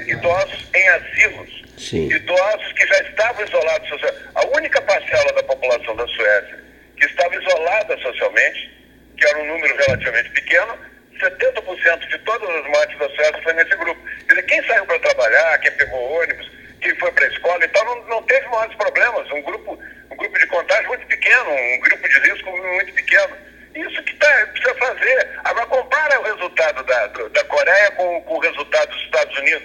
[0.07, 1.63] idosos em asilos.
[1.79, 2.11] Sim.
[2.11, 4.23] Idosos que já estavam isolados socialmente.
[4.35, 6.63] A única parcela da população da Suécia
[6.97, 8.71] que estava isolada socialmente,
[9.17, 10.79] que era um número relativamente pequeno,
[11.19, 14.01] 70% de todas as mortes da Suécia foi nesse grupo.
[14.27, 17.69] Quer dizer, quem saiu para trabalhar, quem pegou ônibus, quem foi para a escola e
[17.69, 19.31] tal, não, não teve maiores problemas.
[19.31, 19.79] Um grupo,
[20.11, 23.37] um grupo de contágio muito pequeno, um grupo de risco muito pequeno.
[23.75, 25.29] Isso que tá, precisa fazer.
[25.45, 29.63] Agora, compara o resultado da, da Coreia com, com o resultado dos Estados Unidos.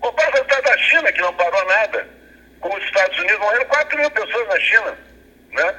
[0.00, 2.08] Compara o resultado da China, que não parou nada.
[2.60, 4.98] Com os Estados Unidos, morreram 4 mil pessoas na China.
[5.52, 5.74] Né?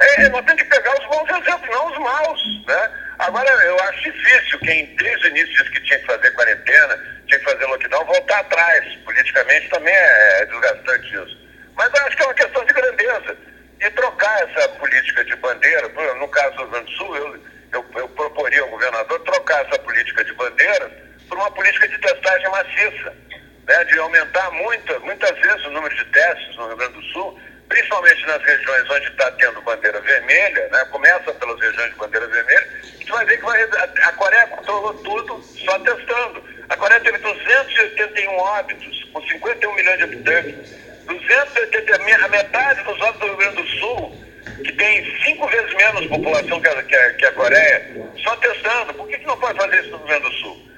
[0.00, 2.66] É, nós temos que pegar os bons exemplos, não os maus.
[2.66, 2.90] Né?
[3.20, 7.38] Agora, eu acho difícil quem desde o início disse que tinha que fazer quarentena, tinha
[7.38, 8.96] que fazer lockdown, voltar atrás.
[9.04, 11.38] Politicamente também é, é desgastante isso.
[11.76, 13.36] Mas eu acho que é uma questão de grandeza.
[13.78, 17.86] E trocar essa política de bandeira, no caso do Rio Grande do Sul, eu, eu,
[17.96, 20.90] eu proporia ao governador trocar essa política de bandeira
[21.28, 23.14] por uma política de testagem maciça,
[23.68, 27.40] né, de aumentar muita, muitas vezes o número de testes no Rio Grande do Sul,
[27.70, 32.68] principalmente nas regiões onde está tendo bandeira vermelha, né, começa pelas regiões de bandeira vermelha,
[33.00, 36.42] você vai ver que vai, a, Coreia controlou tudo só testando.
[36.68, 40.80] A Coreia teve 281 óbitos, com 51 milhões de habitantes.
[41.06, 44.16] 280, a metade dos óbitos do Rio Grande do Sul,
[44.64, 47.90] que tem cinco vezes menos população que a, que a, que a Coreia,
[48.22, 48.94] só testando.
[48.94, 50.69] Por que, que não pode fazer isso no Rio Grande do Sul?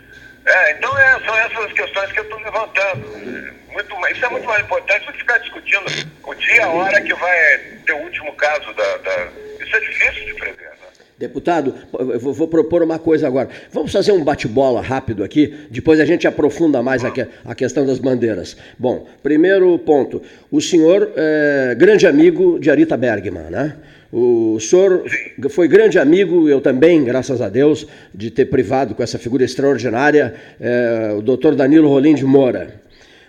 [0.45, 3.53] É, então é, são essas as questões que eu estou levantando.
[3.73, 5.85] Muito, isso é muito mais importante do que ficar discutindo
[6.25, 8.97] o dia e a hora que vai ter o último caso da.
[8.99, 9.29] da...
[9.61, 10.69] Isso é difícil de prever.
[10.69, 10.89] Né?
[11.19, 13.49] Deputado, eu vou propor uma coisa agora.
[13.71, 17.13] Vamos fazer um bate-bola rápido aqui, depois a gente aprofunda mais a,
[17.45, 18.57] a, questão das bandeiras.
[18.79, 20.21] Bom, primeiro ponto.
[20.51, 23.77] O senhor é grande amigo de Arita Bergman, né?
[24.13, 25.05] O senhor
[25.49, 30.35] foi grande amigo, eu também, graças a Deus, de ter privado com essa figura extraordinária,
[30.61, 32.83] é, o doutor Danilo Rolim de Moura.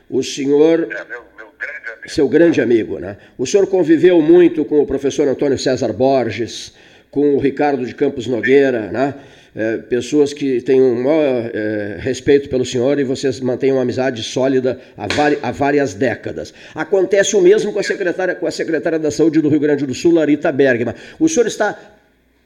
[0.10, 0.82] O senhor.
[0.92, 2.10] É, meu, meu grande amigo.
[2.10, 3.16] Seu grande amigo, né?
[3.38, 6.74] O senhor conviveu muito com o professor Antônio César Borges,
[7.10, 9.14] com o Ricardo de Campos Nogueira, né?
[9.56, 14.24] É, pessoas que têm um maior é, respeito pelo senhor e vocês mantêm uma amizade
[14.24, 15.06] sólida há,
[15.44, 16.52] há, várias décadas.
[16.74, 19.94] Acontece o mesmo com a secretária, com a secretária da Saúde do Rio Grande do
[19.94, 20.96] Sul, Larita Bergman.
[21.20, 21.78] O senhor está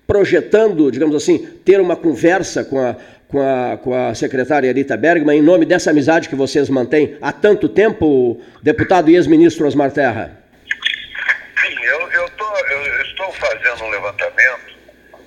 [0.06, 2.98] projetando, digamos assim, ter uma conversa com a,
[3.30, 7.32] com a, com a secretária Arita Bergman em nome dessa amizade que vocês mantêm há
[7.32, 10.38] tanto tempo, deputado e ex-ministro Osmar Terra?
[11.62, 14.78] Sim, eu, eu, tô, eu estou fazendo um levantamento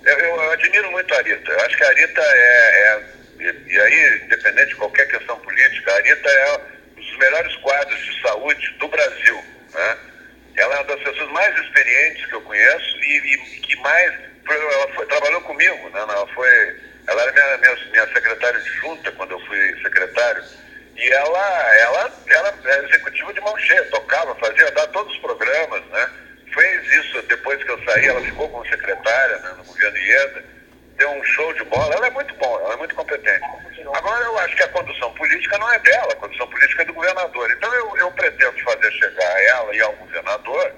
[0.03, 1.51] eu, eu, admiro muito a Arita.
[1.51, 3.21] Eu acho que a Arita é, é
[3.67, 8.21] e, aí, independente de qualquer questão política, a Arita é um dos melhores quadros de
[8.21, 9.43] saúde do Brasil.
[9.73, 9.97] Né?
[10.57, 14.13] Ela é uma das pessoas mais experientes que eu conheço e, e que mais.
[14.49, 15.99] Ela foi, trabalhou comigo, né?
[15.99, 20.43] ela, foi, ela era minha, minha, minha secretária de junta quando eu fui secretário.
[20.97, 25.83] E ela, ela, ela é executiva de mão cheia, tocava, fazia dar todos os programas,
[25.85, 26.09] né?
[26.53, 30.43] Fez isso depois que eu saí, ela ficou como secretária né, no governo Ieda,
[30.97, 33.45] deu um show de bola, ela é muito boa, ela é muito competente.
[33.93, 36.93] Agora eu acho que a condução política não é dela, a condução política é do
[36.93, 37.51] governador.
[37.51, 40.73] Então eu, eu pretendo fazer chegar a ela e ao governador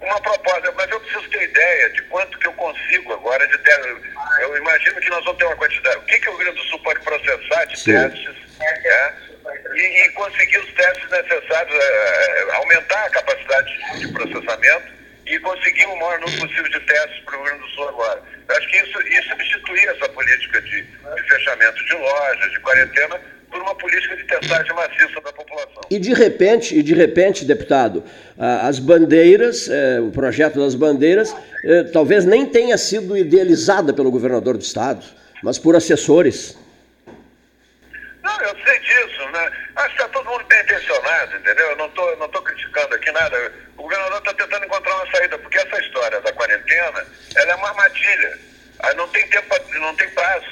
[0.00, 3.78] uma proposta, mas eu preciso ter ideia de quanto que eu consigo agora de ter.
[4.40, 5.96] Eu imagino que nós vamos ter uma quantidade.
[5.98, 7.92] O que, que o Rio Grande do Sul pode processar de Sim.
[7.92, 8.36] testes?
[8.62, 9.12] É,
[9.74, 14.99] e, e, conseguir os testes necessários, é, aumentar a capacidade de processamento
[15.30, 18.22] e conseguir o maior número possível de testes para o Rio Grande do Sul agora.
[18.48, 23.20] Eu acho que isso, isso substituir essa política de, de fechamento de lojas, de quarentena,
[23.50, 25.82] por uma política de testagem maciça da população.
[25.90, 28.04] E de repente, e de repente, deputado,
[28.38, 34.56] as bandeiras, é, o projeto das bandeiras, é, talvez nem tenha sido idealizada pelo governador
[34.56, 35.04] do estado,
[35.42, 36.58] mas por assessores.
[38.22, 39.50] Não, eu sei disso, né?
[39.76, 41.70] Acho que está todo mundo bem intencionado, entendeu?
[41.70, 43.52] Eu não estou não tô criticando aqui nada.
[43.76, 47.06] O governador está tentando encontrar uma saída, porque essa história da quarentena,
[47.36, 48.38] ela é uma armadilha.
[48.80, 50.46] Aí não tem tempo, não tem prazo,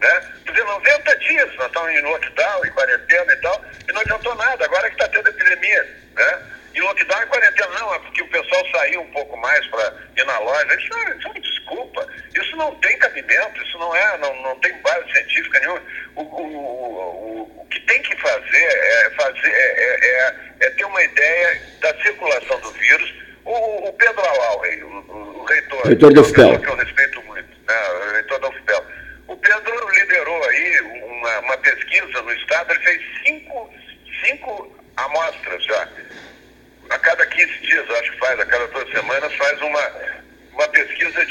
[0.00, 0.32] né?
[0.44, 4.64] Porque 90 dias nós estamos em lockdown, em quarentena e tal, e não adiantou nada.
[4.64, 6.42] Agora que está tendo epidemia, né?
[6.78, 10.24] E lockdown e quarentena não, é porque o pessoal saiu um pouco mais para ir
[10.24, 10.74] na loja.
[10.76, 12.06] Isso, é, isso é uma desculpa.
[12.36, 15.82] Isso não tem cabimento, isso não é, não, não tem base científica nenhuma.
[16.14, 20.84] O, o, o, o que tem que fazer é fazer é, é, é, é ter
[20.84, 23.12] uma ideia da circulação do vírus.
[23.44, 26.60] O, o Pedro Alauer, o, reitor, reitor do FPEL.
[26.60, 28.84] que eu respeito muito, né, o reitor da UFPEL.
[29.26, 33.68] O Pedro liderou aí uma, uma pesquisa no estado, ele fez cinco,
[34.22, 35.88] cinco amostras já
[36.90, 39.92] a cada 15 dias, acho que faz, a cada duas semanas, faz uma,
[40.52, 41.26] uma pesquisa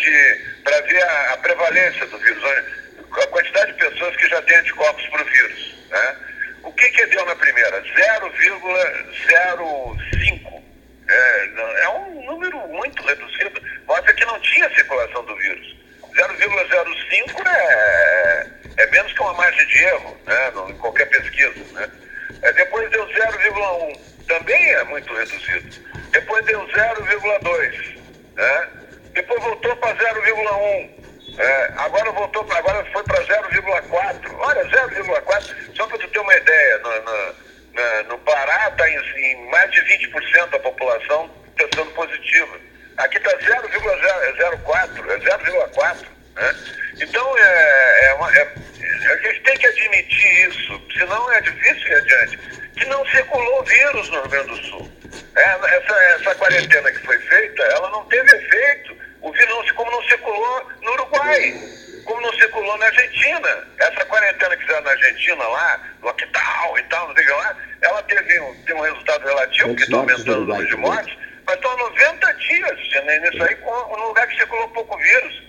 [0.64, 2.44] para ver a, a, prevalência do vírus,
[3.12, 5.76] a quantidade de pessoas que já têm anticorpos para o vírus.
[5.90, 6.16] Né?
[6.64, 7.82] O que, que deu na primeira?
[7.82, 10.62] 0,05.
[11.10, 11.50] É,
[11.84, 13.62] é um número muito reduzido.
[13.88, 15.76] Mostra que não tinha circulação do vírus.
[16.14, 21.64] 0,05 é, é menos que uma margem de erro né, em qualquer pesquisa.
[21.74, 21.90] Né?
[22.42, 25.88] É, depois deu 0,1 também é muito reduzido.
[26.12, 27.98] Depois deu 0,2,
[28.36, 28.68] né?
[29.14, 30.90] Depois voltou para 0,1.
[31.40, 34.36] É, agora voltou para agora foi para 0,4.
[34.40, 39.50] Olha, 0,4, só para tu ter uma ideia, no, no, no Pará está em, em,
[39.50, 42.60] mais de 20% da população testando positiva.
[42.98, 46.06] Aqui está 0,04, é 0,4.
[46.36, 46.56] Né?
[47.02, 48.54] Então é, é, uma, é,
[49.12, 54.10] a gente tem que admitir isso, senão é difícil ir adiante que não circulou vírus
[54.10, 54.92] no Rio Grande do Sul.
[55.36, 58.98] É, essa, essa quarentena que foi feita, ela não teve efeito.
[59.22, 61.54] O vírus, como não circulou no Uruguai,
[62.06, 63.68] como não circulou na Argentina.
[63.80, 68.40] Essa quarentena que fizeram na Argentina lá, lockdown e tal, não sei lá, ela teve
[68.40, 72.34] um, teve um resultado relativo, que está aumentando o número de mortes, mas estão 90
[72.34, 72.78] dias
[73.22, 75.44] nisso aí, num lugar que circulou pouco vírus.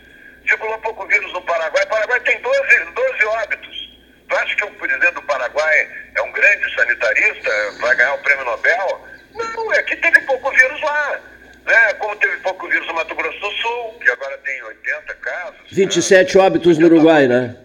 [0.46, 1.84] circulou pouco vírus no Paraguai.
[1.84, 3.77] O Paraguai tem 12, 12 óbitos.
[4.28, 8.44] Tu acha que o presidente do Paraguai é um grande sanitarista, vai ganhar o prêmio
[8.44, 9.08] Nobel?
[9.34, 11.20] Não, é que teve pouco vírus lá.
[11.64, 11.94] Né?
[11.94, 15.60] Como teve pouco vírus no Mato Grosso do Sul, que agora tem 80 casos.
[15.70, 16.44] 27 né?
[16.44, 17.56] óbitos no Uruguai, né?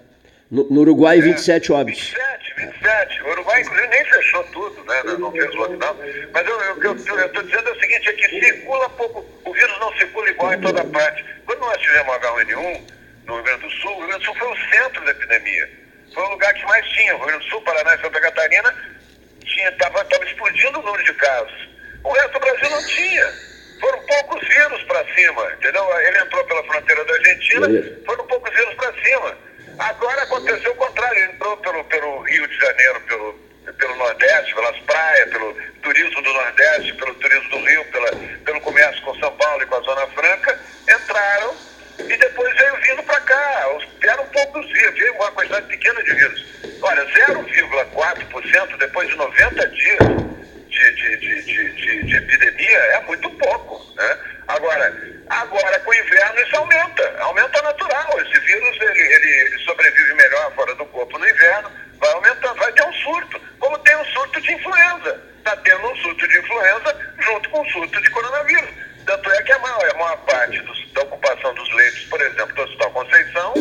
[0.49, 2.13] No, no Uruguai, 27 é, óbitos.
[2.13, 3.23] 27, 27.
[3.23, 5.03] O Uruguai, inclusive, nem fechou tudo, né?
[5.19, 5.95] Não fez lockdown.
[6.31, 10.29] Mas eu estou dizendo é o seguinte, é que circula pouco, o vírus não circula
[10.29, 11.25] igual em toda parte.
[11.45, 12.81] Quando nós tivemos H1N1
[13.25, 15.82] no Rio Grande do Sul, o Rio Grande do Sul foi o centro da epidemia.
[16.13, 17.15] Foi o lugar que mais tinha.
[17.15, 18.75] O Rio Grande do Sul, Paraná e Santa Catarina
[19.45, 21.69] estava explodindo o número de casos.
[22.03, 25.99] O resto do Brasil não tinha foram poucos vírus para cima, entendeu?
[25.99, 27.67] Ele entrou pela fronteira da Argentina,
[28.05, 29.37] foram poucos vírus para cima.
[29.77, 33.33] Agora aconteceu o contrário, ele entrou pelo, pelo Rio de Janeiro, pelo,
[33.73, 38.11] pelo Nordeste, pelas praias, pelo turismo do Nordeste, pelo turismo do Rio, pela,
[38.45, 41.55] pelo comércio com São Paulo e com a Zona Franca, entraram
[41.99, 43.69] e depois veio vindo para cá.
[44.01, 46.45] Vieram poucos vírus, veio uma quantidade pequena de vírus.
[46.81, 49.99] Olha, 0,4% depois de 90 dias
[50.69, 53.81] de, de, de, de, de epidemia é muito pouco.
[53.95, 54.17] Né?
[54.47, 54.93] Agora,
[55.29, 58.21] agora com o inverno isso aumenta, aumenta natural.
[58.21, 62.83] Esse vírus ele, ele sobrevive melhor fora do corpo no inverno, vai aumentando, vai ter
[62.83, 65.21] um surto, como tem um surto de influenza.
[65.37, 68.69] Está tendo um surto de influenza junto com um surto de coronavírus.
[69.05, 72.53] Tanto é que a maior, a maior parte dos, da ocupação dos leitos, por exemplo,
[72.55, 73.53] do Hospital Conceição,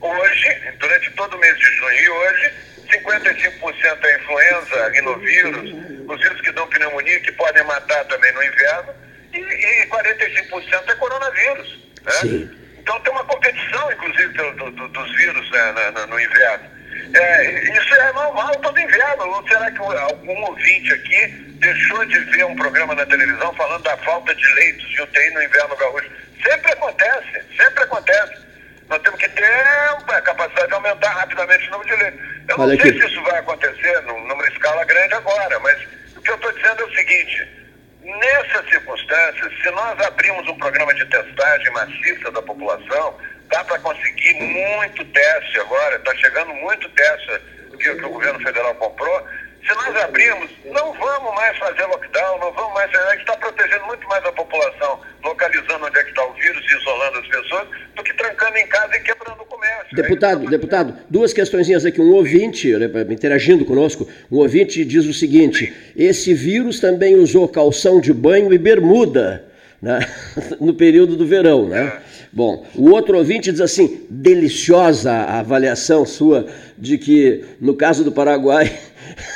[0.00, 2.52] hoje, durante todo o mês de junho e hoje,
[2.92, 5.70] 55% é influenza, rinovírus,
[6.08, 8.94] os vírus que dão pneumonia, que podem matar também no inverno,
[9.32, 11.78] e, e 45% é coronavírus.
[12.02, 12.48] Né?
[12.78, 16.73] Então tem uma competição, inclusive, do, do, dos vírus né, no, no inverno.
[17.14, 19.24] É, isso é normal todo inverno.
[19.24, 21.26] Ou será que algum ouvinte aqui
[21.60, 25.42] deixou de ver um programa na televisão falando da falta de leitos de UTI no
[25.42, 26.10] inverno gaúcho?
[26.42, 28.44] Sempre acontece, sempre acontece.
[28.88, 29.44] Nós temos que ter
[30.08, 32.20] a capacidade de aumentar rapidamente o número de leitos.
[32.48, 33.00] Eu não Olha sei aqui.
[33.00, 35.78] se isso vai acontecer numa escala grande agora, mas
[36.16, 37.48] o que eu estou dizendo é o seguinte:
[38.02, 44.34] nessas circunstâncias, se nós abrimos um programa de testagem maciça da população, dá para conseguir
[44.34, 47.40] muito teste agora, está chegando muito teste
[47.78, 49.24] que, que o governo federal comprou
[49.66, 52.94] se nós abrirmos, não vamos mais fazer lockdown, não vamos mais.
[52.94, 56.62] A gente está protegendo muito mais a população, localizando onde é que está o vírus
[56.70, 59.96] e isolando as pessoas, do que trancando em casa e quebrando o comércio.
[59.96, 61.98] Deputado, deputado, duas questõezinhas aqui.
[61.98, 68.00] Um ouvinte, né, interagindo conosco, um ouvinte diz o seguinte: esse vírus também usou calção
[68.00, 69.48] de banho e bermuda.
[69.84, 70.00] Né?
[70.58, 72.00] no período do verão, né?
[72.00, 72.14] É.
[72.32, 76.46] Bom, o outro ouvinte diz assim: deliciosa a avaliação sua
[76.78, 78.76] de que, no caso do Paraguai,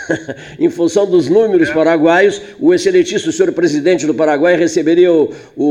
[0.59, 1.75] em função dos números é.
[1.75, 5.65] paraguaios, o excelentíssimo senhor presidente do Paraguai receberia o, o,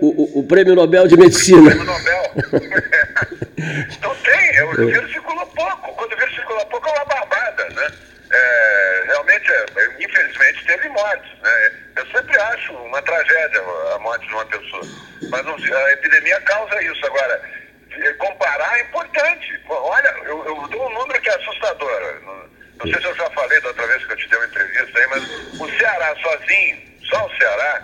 [0.00, 1.60] o, o prêmio Nobel de Medicina.
[1.60, 2.22] O prêmio Nobel.
[4.02, 5.94] Não tem, o vírus circula pouco.
[5.94, 7.88] Quando o vírus circula pouco é uma barbada, né?
[8.32, 11.30] É, realmente, é, infelizmente, teve mortes.
[11.40, 11.83] Né?
[12.04, 13.62] Eu sempre acho uma tragédia
[13.94, 14.82] a morte de uma pessoa.
[15.30, 17.06] Mas não, a epidemia causa isso.
[17.06, 17.40] Agora,
[18.18, 19.60] comparar é importante.
[19.68, 22.20] Olha, eu, eu dou um número que é assustador.
[22.78, 24.98] Não sei se eu já falei da outra vez que eu te dei uma entrevista
[24.98, 27.82] aí, mas o Ceará sozinho, só o Ceará,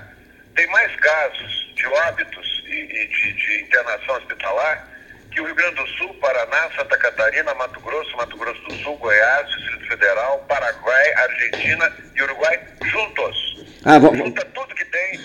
[0.54, 4.87] tem mais casos de óbitos e, e de, de, internação hospitalar
[5.30, 8.96] que o Rio Grande do Sul, Paraná, Santa Catarina, Mato Grosso, Mato Grosso do Sul,
[8.96, 13.64] Goiás, Distrito Federal, Paraguai, Argentina e Uruguai juntos.
[13.84, 14.18] Ah, vamos.
[14.18, 15.20] Junta tudo que tem.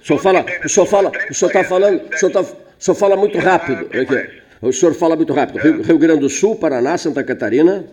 [0.00, 2.96] O senhor fala, o senhor fala, o senhor está falando, o senhor, tá, o senhor
[2.96, 3.86] fala muito rápido.
[3.86, 4.40] Aqui.
[4.62, 5.58] O senhor fala muito rápido.
[5.58, 5.62] É.
[5.62, 7.84] Rio, Rio Grande do Sul, Paraná, Santa Catarina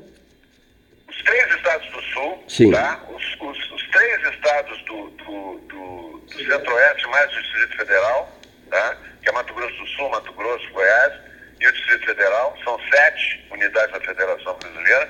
[1.17, 2.71] os três estados do sul, Sim.
[2.71, 2.99] Tá?
[3.09, 8.31] Os, os, os, três estados do, do, do, do centro-oeste, mais o Distrito Federal,
[8.69, 8.97] tá?
[9.21, 11.13] que é Mato Grosso do Sul, Mato Grosso, Goiás,
[11.59, 15.09] e o Distrito Federal, são sete unidades da Federação Brasileira,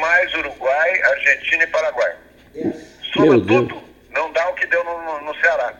[0.00, 2.14] mais Uruguai, Argentina e Paraguai.
[3.12, 5.74] Soma tudo, não dá o que deu no, no, no Ceará.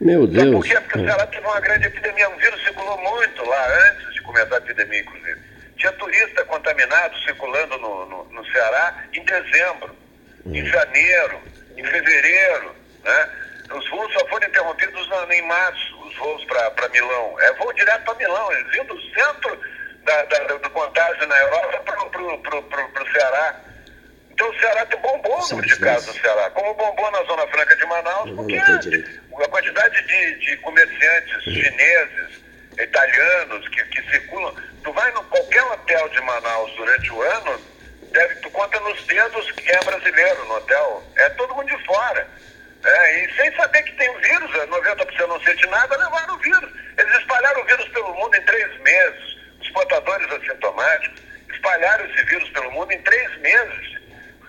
[0.00, 0.44] Meu Deus.
[0.44, 0.80] Sabe por quê?
[0.80, 4.54] Porque o Ceará teve uma grande epidemia, o vírus circulou muito lá antes de começar
[4.54, 5.40] a epidemia, inclusive.
[5.76, 9.96] Tinha turista contaminado circulando no, no, no Ceará em dezembro,
[10.46, 10.54] hum.
[10.54, 11.40] em janeiro,
[11.76, 12.74] em fevereiro.
[13.04, 13.28] Né?
[13.70, 17.40] Os voos só foram interrompidos na, em março, os voos para Milão.
[17.40, 19.60] É voo direto para Milão, eles iam do centro
[20.04, 23.60] da, da, do contágio na Europa para o Ceará.
[24.30, 27.76] Então o Ceará tem bombom no de casos no Ceará, como bombom na Zona Franca
[27.76, 32.42] de Manaus, porque a quantidade de, de comerciantes chineses,
[32.78, 34.54] italianos que, que circulam
[34.88, 37.60] Tu vai no qualquer hotel de Manaus durante o ano,
[38.10, 41.02] deve, tu conta nos dedos quem é brasileiro no hotel.
[41.16, 42.26] É todo mundo de fora.
[42.84, 46.70] É, e sem saber que tem o vírus, 90% não sente nada, levaram o vírus.
[46.96, 49.36] Eles espalharam o vírus pelo mundo em três meses.
[49.60, 49.70] Os
[52.04, 53.98] esse vírus pelo mundo em três meses.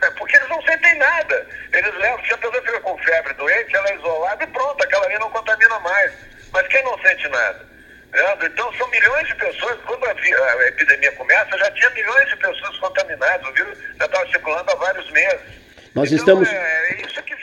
[0.02, 1.48] É porque eles não sentem nada.
[1.74, 5.06] Eles levam, se a pessoa fica com febre doente, ela é isolada e pronto, aquela
[5.06, 6.14] ali não contamina mais.
[6.54, 7.68] Mas quem não sente nada?
[8.14, 12.38] É, então são milhões de pessoas, quando a, a, epidemia começa, já tinha milhões de
[12.38, 15.42] pessoas contaminadas, o vírus já estava circulando há vários meses.
[15.94, 16.50] Nós então, estamos.
[16.50, 17.36] É, é isso que.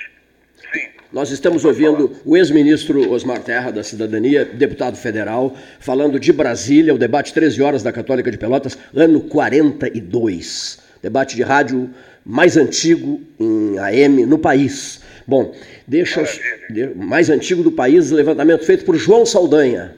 [1.12, 6.98] Nós estamos ouvindo o ex-ministro Osmar Terra, da Cidadania, deputado federal, falando de Brasília, o
[6.98, 10.78] debate 13 horas da Católica de Pelotas, ano 42.
[11.02, 11.90] Debate de rádio
[12.24, 15.00] mais antigo em AM no país.
[15.26, 15.54] Bom,
[15.86, 16.40] deixa os,
[16.96, 19.94] mais antigo do país, levantamento feito por João Saldanha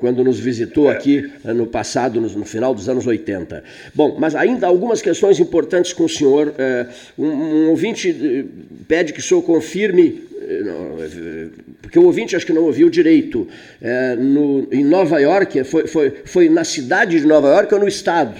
[0.00, 3.62] quando nos visitou aqui no passado, no, final dos anos 80.
[3.94, 6.54] Bom, mas ainda algumas questões importantes com o senhor.
[6.58, 6.86] É,
[7.18, 8.44] um, um, ouvinte eh,
[8.88, 11.48] pede que o senhor confirme, eh,
[11.82, 13.48] porque o ouvinte acho que não ouviu direito,
[13.80, 17.88] é, no, em Nova York, foi, foi, foi na cidade de Nova York ou no
[17.88, 18.34] estado?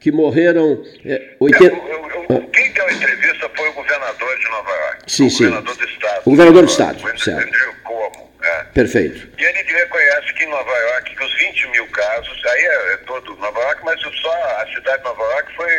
[0.00, 1.64] Que morreram é, 80...
[1.64, 5.02] É, quem deu a entrevista foi o governador de Nova York.
[5.06, 5.44] Sim, o sim.
[5.44, 6.20] governador do estado.
[6.24, 7.58] O governador do estado, certo.
[7.84, 8.64] Como, é.
[8.74, 9.28] Perfeito.
[9.38, 12.96] E ele reconhece que em Nova York, que os 20 mil casos, aí é, é,
[13.06, 15.70] todo Nova York, mas só a cidade de Nova York foi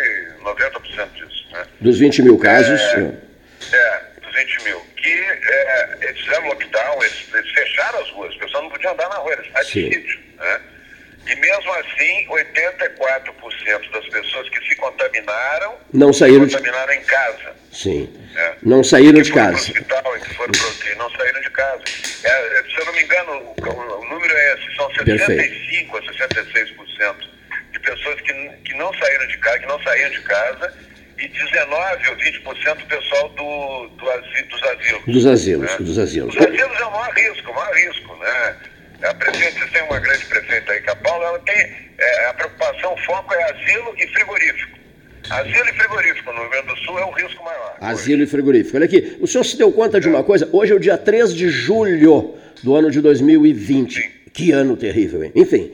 [0.41, 1.47] 90% disso.
[1.51, 1.65] Né?
[1.81, 2.79] Dos 20 mil casos?
[2.81, 4.79] É, é dos 20 mil.
[4.95, 9.09] Que é, eles fizeram lockdown, eles, eles, fecharam as ruas, as pessoas não podiam andar
[9.09, 10.19] na rua, eles estavam de sítio.
[10.37, 10.61] Né?
[11.27, 16.99] E mesmo assim, 84% das pessoas que se contaminaram não saíram se contaminaram de...
[16.99, 17.62] em casa.
[17.73, 18.07] Sim.
[18.35, 18.55] É.
[18.61, 19.55] Não saíram de casa.
[19.55, 20.97] Hospital, que foram pro...
[20.97, 21.81] não saíram de casa.
[22.23, 27.15] É, se eu não me engano, o, o número é esse, são 65 a 66%
[27.71, 30.73] de pessoas que, que não saíram de casa, que não saíram de casa,
[31.17, 35.05] e 19 ou 20% do pessoal do, dos asilos.
[35.07, 35.77] Dos asilos, né?
[35.77, 36.35] dos asilos.
[36.35, 38.57] Os asilos é o maior risco, o maior risco, né?
[39.03, 42.93] A prefeita, tem uma grande prefeita aí, que a Paula, ela tem, é, a preocupação,
[42.93, 44.72] o foco é asilo e frigorífico.
[45.29, 47.77] Asilo e frigorífico no Rio Grande do Sul é o risco maior.
[47.79, 48.23] Asilo hoje.
[48.23, 48.77] e frigorífico.
[48.77, 50.49] Olha aqui, o senhor se deu conta de uma coisa?
[50.51, 53.93] Hoje é o dia 3 de julho do ano de 2020.
[53.95, 54.07] Sim.
[54.33, 55.31] Que ano terrível, hein?
[55.35, 55.69] Enfim,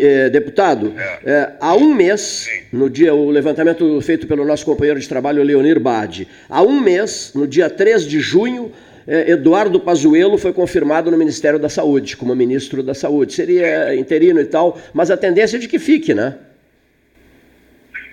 [0.00, 1.18] eh, deputado, é.
[1.24, 2.62] Eh, há um mês, Sim.
[2.72, 7.30] no dia, o levantamento feito pelo nosso companheiro de trabalho, Leonir Bade, há um mês,
[7.36, 8.72] no dia 3 de junho,
[9.06, 13.32] eh, Eduardo Pazuello foi confirmado no Ministério da Saúde, como ministro da Saúde.
[13.32, 16.34] Seria interino e tal, mas a tendência é de que fique, né?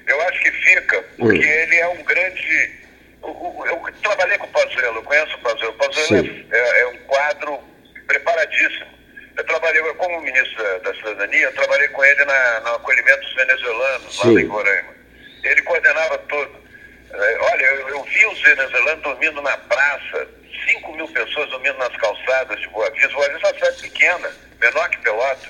[0.07, 1.49] Eu acho que fica, porque hum.
[1.49, 2.71] ele é um grande.
[3.21, 5.73] Eu, trabalhei com o Pazuello, eu conheço o Pazuello.
[5.73, 7.59] O Pazuello é, é, é, um quadro
[8.07, 8.87] preparadíssimo.
[9.35, 14.19] Eu trabalhei como ministro da, Cidadania, eu trabalhei com ele na, no acolhimento dos venezuelanos,
[14.19, 14.33] Sim.
[14.33, 14.95] lá em Roraima.
[15.43, 16.67] Ele coordenava tudo.
[17.13, 20.27] É, olha, eu, eu, vi os venezuelanos dormindo na praça,
[20.67, 23.09] 5 mil pessoas dormindo nas calçadas de Boa Vista.
[23.09, 25.49] Boa Vista é uma cidade pequena, menor que Pelotas.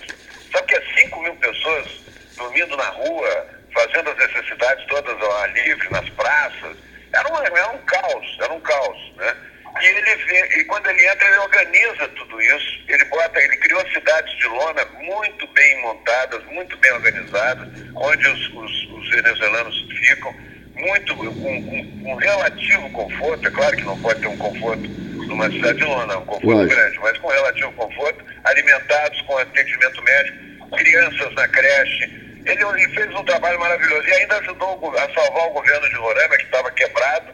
[0.52, 1.88] Sabe que é 5 mil pessoas
[2.36, 6.76] dormindo na rua, fazendo as necessidades todas ao ar livre, nas praças.
[7.14, 9.36] Era, uma, era um caos, era um caos, né?
[9.80, 13.88] E ele vê, e quando ele entra, ele organiza tudo isso, ele bota, ele criou
[13.92, 20.34] cidades de lona muito bem montadas, muito bem organizadas, onde os, os, os venezuelanos ficam,
[20.76, 24.88] muito com, com, relativo conforto, é claro que não pode ter um conforto
[25.28, 30.70] numa cidade de lona, um conforto grande, mas com relativo conforto, alimentados com atendimento médico,
[30.72, 35.54] crianças na creche, ele, ele fez um trabalho maravilhoso e ainda ajudou a salvar o
[35.54, 37.34] governo de Roraima, que estava quebrado,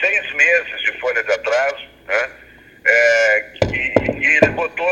[0.00, 2.30] seis meses de folha de atraso, né?
[2.86, 4.86] É, e, e, ele botou,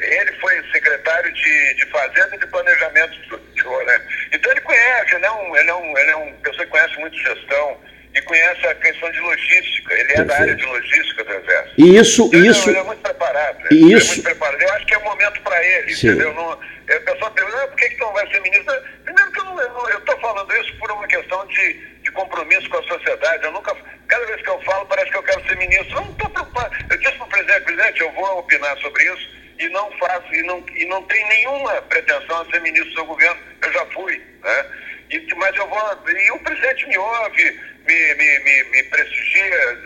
[0.00, 3.14] ele foi secretário de, de Fazenda e de Planejamento
[3.54, 4.04] de Roraima.
[4.32, 6.98] Então ele conhece, ele é um, ele é um, ele é um pessoa que conhece
[6.98, 7.78] muito gestão
[8.14, 9.94] e conhece a questão de logística.
[9.94, 11.74] Ele é da área de logística do Exército.
[11.76, 12.70] E isso, então, isso.
[12.70, 13.58] Ele é muito preparado.
[13.70, 14.12] Ele isso.
[14.12, 14.62] É muito preparado.
[14.62, 16.08] Eu acho que é o momento para ele, Sim.
[16.08, 16.32] entendeu?
[16.32, 16.58] Não,
[16.96, 18.74] a pessoa pergunta, ah, por que, que não vai ser ministro?
[19.04, 21.72] Primeiro que eu estou falando isso por uma questão de,
[22.02, 23.44] de compromisso com a sociedade.
[23.44, 23.76] Eu nunca,
[24.06, 25.96] cada vez que eu falo, parece que eu quero ser ministro.
[25.96, 26.76] Eu não estou preocupado.
[26.90, 30.42] Eu disse para o presidente, presidente, eu vou opinar sobre isso e não faço, e
[30.44, 33.40] não, e não tenho nenhuma pretensão a ser ministro do seu governo.
[33.60, 34.66] Eu já fui, né?
[35.10, 36.08] E, mas eu vou.
[36.08, 39.78] E o presidente me ouve, me, me, me, me prestigia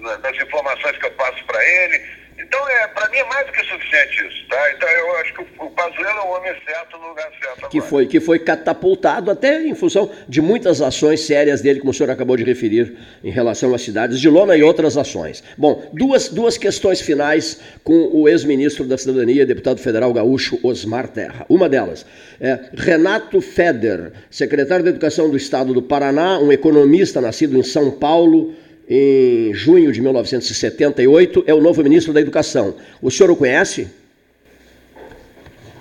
[0.00, 3.64] nas informações que eu passo para ele então, é, para mim é mais do que
[3.64, 4.72] suficiente isso, tá?
[4.76, 7.80] Então, eu acho que o, o Pazuello é o homem certo no lugar certo Que
[7.80, 12.10] foi, que foi catapultado até em função de muitas ações sérias dele, como o senhor
[12.10, 15.44] acabou de referir, em relação às cidades de Lona e outras ações.
[15.56, 21.46] Bom, duas, duas questões finais com o ex-ministro da Cidadania, deputado federal gaúcho Osmar Terra.
[21.48, 22.04] Uma delas,
[22.40, 27.92] é Renato Feder, secretário de Educação do Estado do Paraná, um economista nascido em São
[27.92, 28.54] Paulo,
[28.88, 32.76] em junho de 1978, é o novo ministro da Educação.
[33.00, 33.90] O senhor o conhece?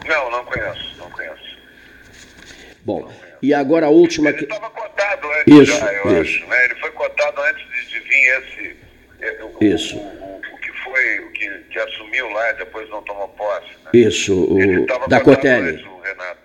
[0.07, 1.57] Não, não conheço, não conheço.
[2.83, 3.37] Bom, não conheço.
[3.41, 4.29] e agora a última...
[4.29, 4.69] Ele estava
[5.33, 6.21] antes isso, já, eu isso.
[6.21, 6.47] acho.
[6.47, 6.65] Né?
[6.65, 8.75] Ele foi cotado antes de, de vir esse.
[9.21, 9.97] É, o, isso.
[9.97, 13.69] O, o, que foi, o que, que, assumiu lá e depois não tomou posse.
[13.93, 15.83] Isso, o da Cotelli.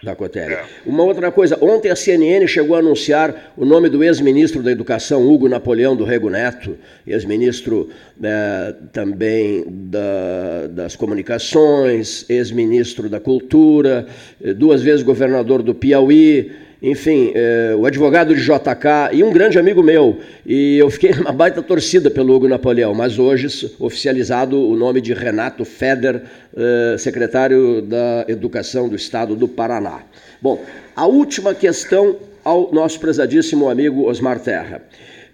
[0.03, 0.53] Da Cotelli.
[0.53, 0.64] É.
[0.84, 5.26] Uma outra coisa, ontem a CNN chegou a anunciar o nome do ex-ministro da Educação,
[5.26, 6.76] Hugo Napoleão do Rego Neto,
[7.07, 7.88] ex-ministro
[8.18, 14.07] né, também da, das Comunicações, ex-ministro da Cultura,
[14.57, 16.53] duas vezes governador do Piauí,
[16.83, 20.18] enfim, é, o advogado de JK e um grande amigo meu.
[20.47, 25.12] E eu fiquei numa baita torcida pelo Hugo Napoleão, mas hoje oficializado o nome de
[25.12, 26.22] Renato Feder,
[26.57, 30.03] é, secretário da Educação do Estado do Paraná.
[30.41, 30.62] Bom,
[30.95, 34.83] a última questão ao nosso prezadíssimo amigo Osmar Terra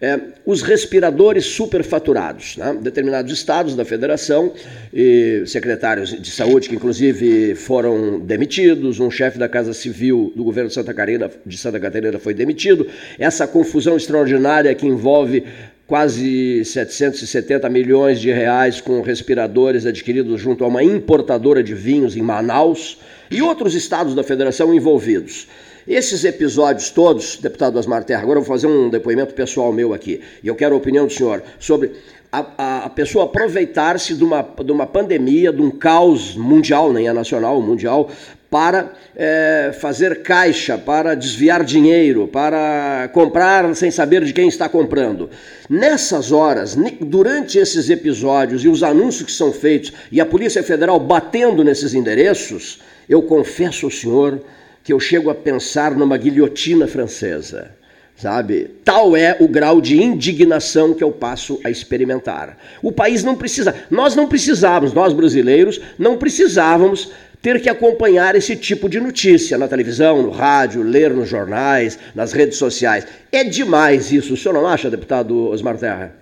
[0.05, 2.59] é, os respiradores superfaturados.
[2.59, 2.77] Né?
[2.79, 4.53] Determinados estados da federação,
[4.93, 10.69] e secretários de saúde que inclusive foram demitidos, um chefe da Casa Civil do governo
[10.69, 12.87] de Santa Catarina, de Santa Catarina foi demitido.
[13.19, 15.45] Essa confusão extraordinária que envolve
[15.87, 22.23] quase 770 milhões de reais com respiradores adquiridos junto a uma importadora de vinhos em
[22.23, 22.99] Manaus
[23.31, 25.47] e outros estados da federação envolvidos.
[25.87, 30.19] Esses episódios todos, deputado Osmar Terra, agora eu vou fazer um depoimento pessoal meu aqui,
[30.43, 31.93] e eu quero a opinião do senhor sobre
[32.33, 37.13] a, a pessoa aproveitar-se de uma, de uma pandemia, de um caos mundial, nem é
[37.13, 38.11] nacional, mundial,
[38.51, 45.29] para é, fazer caixa, para desviar dinheiro, para comprar sem saber de quem está comprando.
[45.69, 50.99] Nessas horas, durante esses episódios e os anúncios que são feitos e a Polícia Federal
[50.99, 54.41] batendo nesses endereços, eu confesso ao senhor
[54.85, 57.75] que eu chego a pensar numa guilhotina francesa,
[58.15, 58.71] sabe?
[58.85, 62.59] Tal é o grau de indignação que eu passo a experimentar.
[62.83, 67.11] O país não precisa, nós não precisávamos, nós brasileiros não precisávamos
[67.41, 72.33] ter que acompanhar esse tipo de notícia na televisão, no rádio, ler nos jornais, nas
[72.33, 73.07] redes sociais.
[73.33, 76.15] É demais isso, o senhor não acha, deputado Osmar Terra?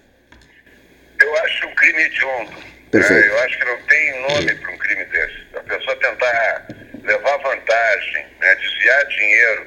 [1.21, 2.51] Eu acho um crime hediondo.
[2.93, 3.29] Né?
[3.29, 5.35] Eu acho que não tem nome para um crime desse.
[5.55, 6.67] A pessoa tentar
[7.03, 9.67] levar vantagem, né, desviar dinheiro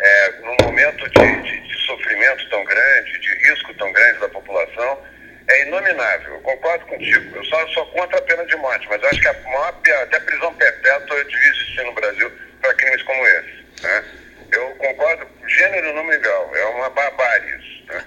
[0.00, 5.02] é, num momento de, de, de, sofrimento tão grande, de risco tão grande da população,
[5.48, 6.34] é inominável.
[6.34, 7.36] Eu concordo contigo.
[7.36, 10.54] Eu só sou contra a pena de morte, mas acho que a maior, até prisão
[10.54, 13.64] perpétua devia existir no Brasil para crimes como esse.
[13.82, 14.04] Né?
[14.52, 17.84] Eu concordo, gênero não legal, é uma barbárie isso.
[17.88, 18.04] Né?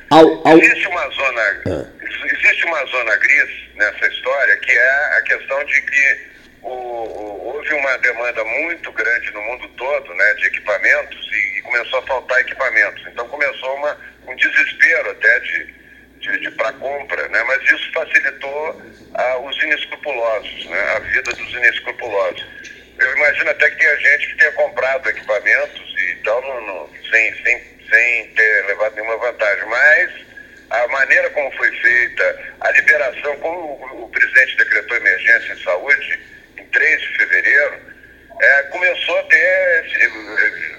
[0.57, 1.85] Existe uma zona, ah.
[2.25, 6.30] existe uma zona gris nessa história que é a questão de que
[6.61, 11.61] o, o, houve uma demanda muito grande no mundo todo né, de equipamentos e, e
[11.61, 13.03] começou a faltar equipamentos.
[13.07, 13.97] Então começou uma,
[14.27, 15.73] um desespero até de,
[16.19, 18.81] de, de para compra, né, mas isso facilitou
[19.43, 22.45] os inescrupulosos, né, a vida dos inescrupulosos.
[22.99, 27.35] Eu imagino até que tenha gente que tenha comprado equipamentos e tal, no, no, sem,
[27.43, 27.59] sem,
[27.89, 30.11] sem ter levado nenhuma vantagem, mas
[30.69, 36.19] a maneira como foi feita, a liberação, como o presidente decretou emergência em saúde,
[36.71, 37.91] 3 de fevereiro,
[38.41, 39.85] é, começou a ter.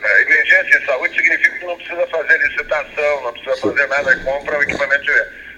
[0.02, 4.58] A emergência em saúde significa que não precisa fazer licitação, não precisa fazer nada, compra
[4.58, 5.12] o equipamento.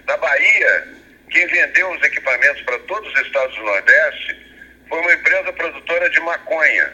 [0.07, 0.85] Na Bahia,
[1.31, 4.45] quem vendeu os equipamentos para todos os estados do Nordeste
[4.89, 6.93] foi uma empresa produtora de maconha.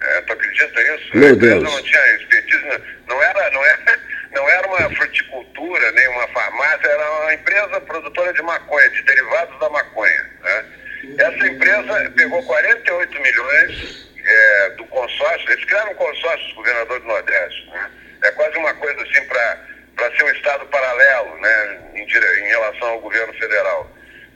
[0.00, 1.10] É, tu acredita nisso?
[1.14, 1.62] Meu Deus.
[1.62, 4.00] não tinha expertise, não era, não era,
[4.32, 9.58] não era uma fruticultura, nem uma farmácia, era uma empresa produtora de maconha, de derivados
[9.58, 10.30] da maconha.
[10.42, 10.64] Né?
[11.18, 17.70] Essa empresa pegou 48 milhões é, do consórcio, eles criaram um consórcio, governador do Nordeste.
[17.70, 17.90] Né?
[18.22, 23.00] É quase uma coisa assim para ser um Estado paralelo né, em, em relação ao
[23.00, 23.90] governo federal.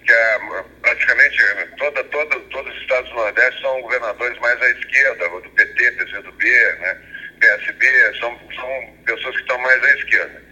[0.05, 0.39] Que é,
[0.83, 1.39] praticamente
[1.77, 6.45] toda, toda, todos os estados do Nordeste são governadores mais à esquerda, do PT, PCdoB,
[6.81, 6.99] né,
[7.41, 10.48] PSB, são, são pessoas que estão mais à esquerda.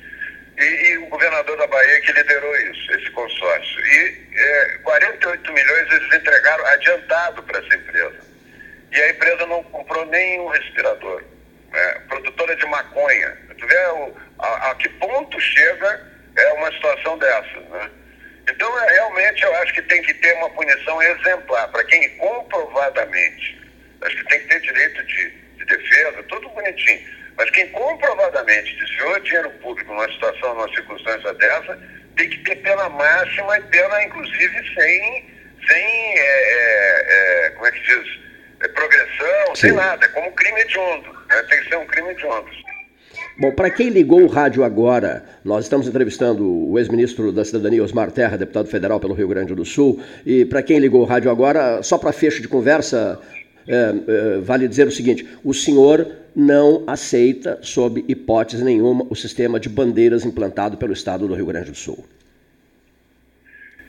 [0.59, 3.87] E, e, o governador da Bahia que liderou isso, esse consórcio.
[3.87, 8.21] E é, 48 milhões eles entregaram adiantado para essa empresa.
[8.91, 11.23] E a empresa não comprou nenhum respirador.
[11.71, 12.03] Né?
[12.09, 13.37] Produtora de maconha.
[13.59, 16.01] Tu vê o, a, a, que ponto chega
[16.37, 17.61] é uma situação dessa.
[17.61, 17.91] Né?
[18.49, 23.61] Então, é, realmente, eu acho que tem que ter uma punição exemplar para quem comprovadamente,
[24.03, 29.21] acho que tem que ter direito de, de defesa, tudo bonitinho mas quem comprovadamente desviou
[29.21, 31.79] dinheiro público numa situação, numa circunstância dessa,
[32.17, 35.25] tem que ter pena máxima e pena, inclusive, sem,
[35.67, 38.19] sem é, é, é, como é que diz,
[38.61, 39.61] é, progressão, Sim.
[39.69, 40.05] sem nada.
[40.05, 41.13] É como crime hediondo.
[41.29, 41.43] Né?
[41.49, 42.49] Tem que ser um crime hediondo.
[43.39, 48.11] Bom, para quem ligou o rádio agora, nós estamos entrevistando o ex-ministro da Cidadania, Osmar
[48.11, 50.03] Terra, deputado federal pelo Rio Grande do Sul.
[50.25, 53.21] E para quem ligou o rádio agora, só para fecho de conversa,
[53.69, 59.69] é, vale dizer o seguinte: o senhor não aceita, sob hipótese nenhuma, o sistema de
[59.69, 62.05] bandeiras implantado pelo Estado do Rio Grande do Sul.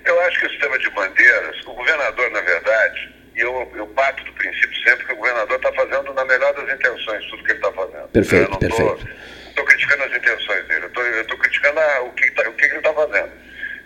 [0.05, 4.23] Eu acho que o sistema de bandeiras, o governador, na verdade, e eu, eu parto
[4.23, 7.59] do princípio sempre que o governador está fazendo na melhor das intenções tudo que ele
[7.59, 8.07] está fazendo.
[8.07, 9.07] Perfeito, eu perfeito.
[9.49, 12.77] Estou criticando as intenções dele, eu estou criticando a, o, que, tá, o que ele
[12.77, 13.31] está fazendo.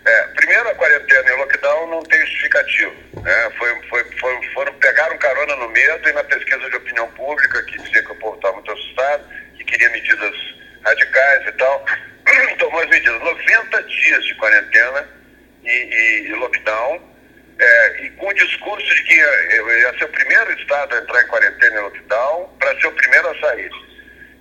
[0.04, 2.94] É, primeiro, a quarentena e o lockdown não tem justificativo.
[3.22, 3.50] Né?
[3.58, 7.78] Foi, foi, foi, foram, pegaram carona no medo e na pesquisa de opinião pública, que
[7.78, 9.24] dizia que o povo estava muito assustado,
[9.56, 10.34] que queria medidas
[10.84, 11.84] radicais e tal,
[12.58, 13.20] tomou as medidas.
[13.20, 15.08] 90 dias de quarentena
[15.64, 17.12] e, e, e lockdown
[17.58, 21.22] é, e com o discurso de que ia, ia, ser o primeiro estado a entrar
[21.22, 23.70] em quarentena e lockdown para ser o primeiro a sair.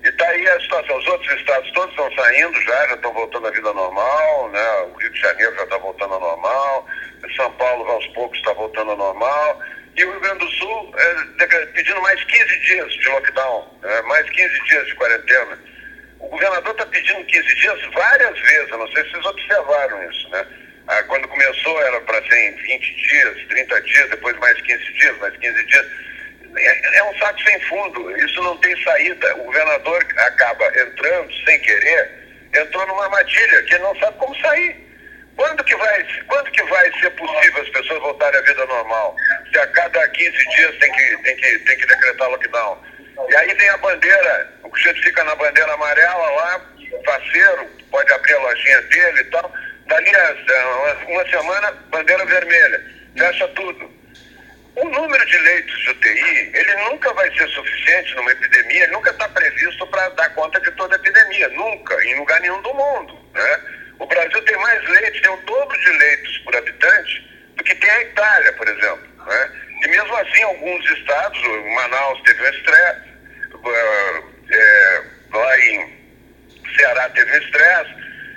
[0.04, 0.98] E está aí a situação.
[0.98, 4.72] Os outros estados todos estão saindo já, já estão voltando à vida normal, né?
[4.92, 6.88] o Rio de Janeiro já está voltando ao normal,
[7.36, 9.62] São Paulo aos poucos está voltando ao normal.
[9.96, 14.02] E o Rio Grande do Sul é, pedindo mais 15 dias de lockdown, né?
[14.04, 15.60] mais 15 dias de quarentena.
[16.20, 20.30] O governador está pedindo 15 dias várias vezes, eu não sei se vocês observaram isso,
[20.30, 20.46] né?
[20.88, 25.18] Ah, quando começou era para ser em 20 dias, 30 dias, depois mais 15 dias,
[25.20, 25.86] mais 15 dias.
[26.56, 29.36] É, é um saco sem fundo, isso não tem saída.
[29.38, 32.10] O governador acaba entrando sem querer,
[32.54, 34.92] entrou numa armadilha que ele não sabe como sair.
[35.36, 39.16] Quando que vai, quando que vai ser possível as pessoas voltarem à vida normal?
[39.52, 42.78] Se a cada 15 dias tem que, tem que, tem que decretar lockdown.
[43.30, 46.62] E aí vem a bandeira, o sujeito fica na bandeira amarela lá,
[47.06, 49.52] faceiro, pode abrir a lojinha dele e tal.
[49.88, 52.86] Dali a uma semana, bandeira vermelha.
[53.18, 54.01] Fecha tudo.
[54.76, 59.28] O número de leitos de UTI, ele nunca vai ser suficiente numa epidemia, nunca está
[59.28, 63.20] previsto para dar conta de toda a epidemia, nunca, em lugar nenhum do mundo.
[63.34, 63.60] Né?
[64.00, 67.90] O Brasil tem mais leitos, tem o dobro de leitos por habitante do que tem
[67.90, 69.26] a Itália, por exemplo.
[69.26, 69.52] Né?
[69.84, 71.42] E mesmo assim, alguns estados,
[71.76, 73.12] Manaus teve um estresse,
[74.52, 75.04] é,
[75.34, 76.02] lá em
[76.78, 77.96] Ceará teve um estresse,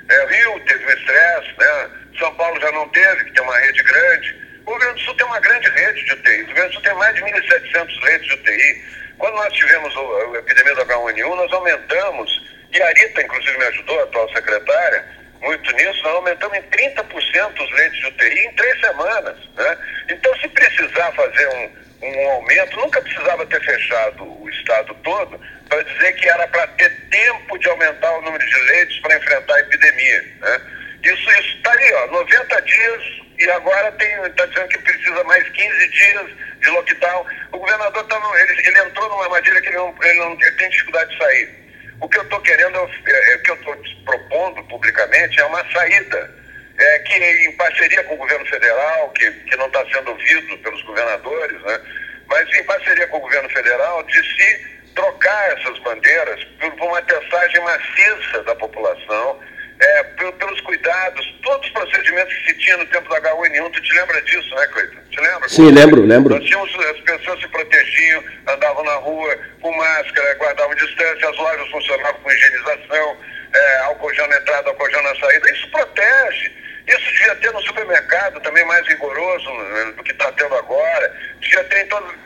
[0.08, 1.90] é, Rio teve um estresse, né?
[2.18, 4.43] São Paulo já não teve, que tem uma rede grande.
[4.66, 6.42] O Rio Grande do Sul tem uma grande rede de UTI.
[6.42, 8.84] O Rio Grande do Sul tem mais de 1.700 leitos de UTI.
[9.18, 14.00] Quando nós tivemos a epidemia do H1N1, nós aumentamos, e a Rita, inclusive, me ajudou,
[14.00, 15.04] a atual secretária,
[15.40, 19.36] muito nisso, nós aumentamos em 30% os leitos de UTI em três semanas.
[19.54, 19.78] Né?
[20.08, 21.70] Então, se precisar fazer um,
[22.02, 25.38] um aumento, nunca precisava ter fechado o estado todo
[25.68, 29.54] para dizer que era para ter tempo de aumentar o número de leitos para enfrentar
[29.54, 30.22] a epidemia.
[30.40, 30.60] Né?
[31.04, 36.30] Isso está ali, ó, 90 dias e agora está dizendo que precisa mais 15 dias
[36.60, 37.26] de lockdown.
[37.52, 40.52] O governador tá no, ele, ele, entrou numa armadilha que ele, não, ele, não, ele
[40.52, 41.64] tem dificuldade de sair.
[42.00, 45.64] O que eu estou querendo, é, é, o que eu estou propondo publicamente é uma
[45.72, 46.44] saída.
[46.76, 50.82] É, que em parceria com o governo federal, que, que não está sendo ouvido pelos
[50.82, 51.80] governadores, né?
[52.26, 57.60] mas em parceria com o governo federal, de se trocar essas bandeiras por uma testagem
[57.60, 59.40] maciça da população,
[59.84, 60.02] é,
[60.38, 63.70] pelos cuidados, todos os procedimentos que se tinha no tempo da H1N1.
[63.72, 65.00] Tu te lembra disso, né, Cleiton?
[65.10, 65.48] Te lembra?
[65.48, 66.34] Sim, lembro, lembro.
[66.34, 71.68] Nós tínhamos, as pessoas se protegiam, andavam na rua com máscara, guardavam distância, as lojas
[71.70, 73.16] funcionavam com higienização,
[73.54, 75.50] é, álcool gel na entrada, álcool gel na saída.
[75.50, 76.52] Isso protege.
[76.86, 81.16] Isso devia ter no supermercado também mais rigoroso né, do que está tendo agora.
[81.40, 82.24] Devia ter em todo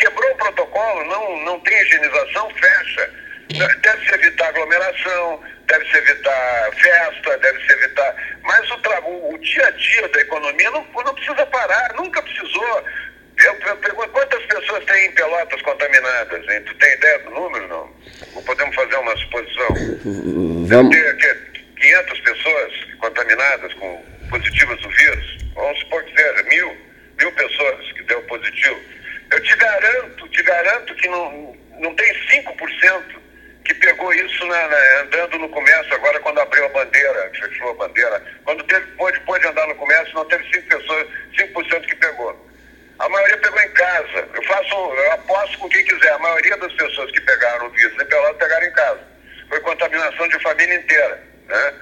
[0.00, 3.10] quebrou o protocolo, não, não tem higienização, fecha.
[3.82, 5.40] Deve-se evitar aglomeração,
[5.70, 8.14] deve-se evitar festa, deve-se evitar.
[8.42, 12.84] Mas o, o, o, dia a dia da economia não, não precisa parar, nunca precisou.
[13.38, 16.46] Eu, eu pergunto, quantas pessoas tem em Pelotas contaminadas?
[16.48, 16.62] Hein?
[16.66, 17.90] Tu tem ideia do número, não?
[18.34, 19.68] Ou podemos fazer uma suposição?
[20.66, 20.94] Vamos.
[20.94, 21.36] Deve ter
[21.80, 25.38] 500 pessoas contaminadas com positivas do vírus.
[25.54, 26.76] Vamos supor que seja mil,
[27.18, 28.80] mil pessoas que deu positivo
[29.30, 33.19] eu te garanto, te garanto que não, não tem 5% que
[33.80, 38.22] pegou isso na, na, andando no comércio agora quando abriu a bandeira, fechou a bandeira.
[38.44, 41.06] Quando teve, pôde, pôde andar no comércio, não teve 5 pessoas,
[41.36, 42.50] 5% que pegou.
[42.98, 44.28] A maioria pegou em casa.
[44.34, 46.12] Eu faço, eu aposto com quem quiser.
[46.12, 49.00] A maioria das pessoas que pegaram o vírus em Pelado pegaram em casa.
[49.48, 51.22] Foi contaminação de família inteira.
[51.48, 51.74] Né?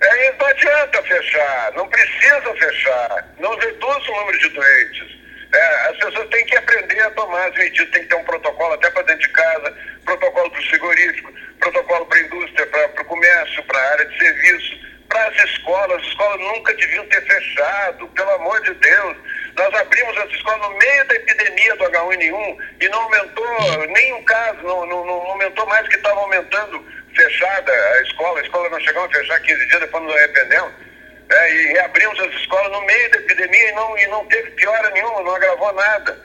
[0.00, 3.28] É, não adianta fechar, não precisa fechar.
[3.38, 5.19] Não reduz o número de doentes.
[5.52, 8.72] É, as pessoas têm que aprender a tomar as medidas, tem que ter um protocolo
[8.74, 13.04] até para dentro de casa, protocolo para o frigorífico, protocolo para a indústria, para o
[13.04, 14.78] comércio, para a área de serviço,
[15.08, 16.00] para as escolas.
[16.00, 19.16] As escolas nunca deviam ter fechado, pelo amor de Deus.
[19.56, 24.62] Nós abrimos as escolas no meio da epidemia do H1N1 e não aumentou nenhum caso,
[24.62, 26.86] não, não, não aumentou mais que estava aumentando
[27.16, 28.38] fechada a escola.
[28.38, 30.89] A escola não chegou a fechar 15 dias, depois nos arrependemos
[31.30, 34.90] é, e reabrimos as escolas no meio da epidemia e não, e não teve piora
[34.90, 36.18] nenhuma, não agravou nada.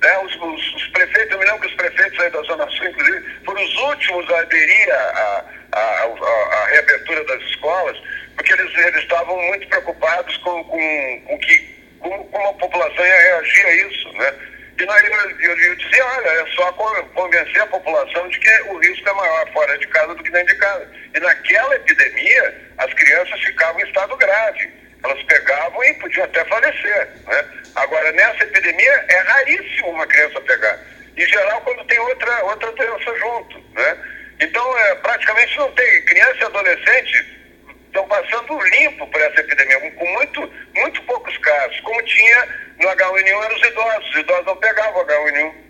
[0.00, 0.18] Né?
[0.18, 3.44] Os, os, os, prefeitos, eu me lembro que os prefeitos aí da Zona Sul, inclusive,
[3.44, 7.96] foram os últimos a aderir à a, a, a, a, reabertura das escolas,
[8.36, 11.58] porque eles, eles estavam muito preocupados com, com, com que,
[12.00, 14.12] como, como a população ia reagir a isso.
[14.12, 14.34] Né?
[14.80, 18.78] E nós, eu, eu, eu dizia, olha, é só convencer a população de que o
[18.78, 20.88] risco é maior fora de casa do que dentro de casa.
[21.14, 24.70] E naquela epidemia, as crianças ficavam em estado grave.
[25.04, 27.08] Elas pegavam e podiam até falecer.
[27.26, 27.44] Né?
[27.76, 30.78] Agora, nessa epidemia, é raríssimo uma criança pegar.
[31.16, 33.58] Em geral, quando tem outra, outra doença junto.
[33.74, 33.96] Né?
[34.40, 36.04] Então, é, praticamente não tem.
[36.04, 37.42] Criança e adolescente
[37.86, 41.78] estão passando limpo por essa epidemia, com muito, muito poucos casos.
[41.80, 44.10] Como tinha no H1N1 eram os idosos.
[44.10, 45.61] Os idosos não pegavam H1N1.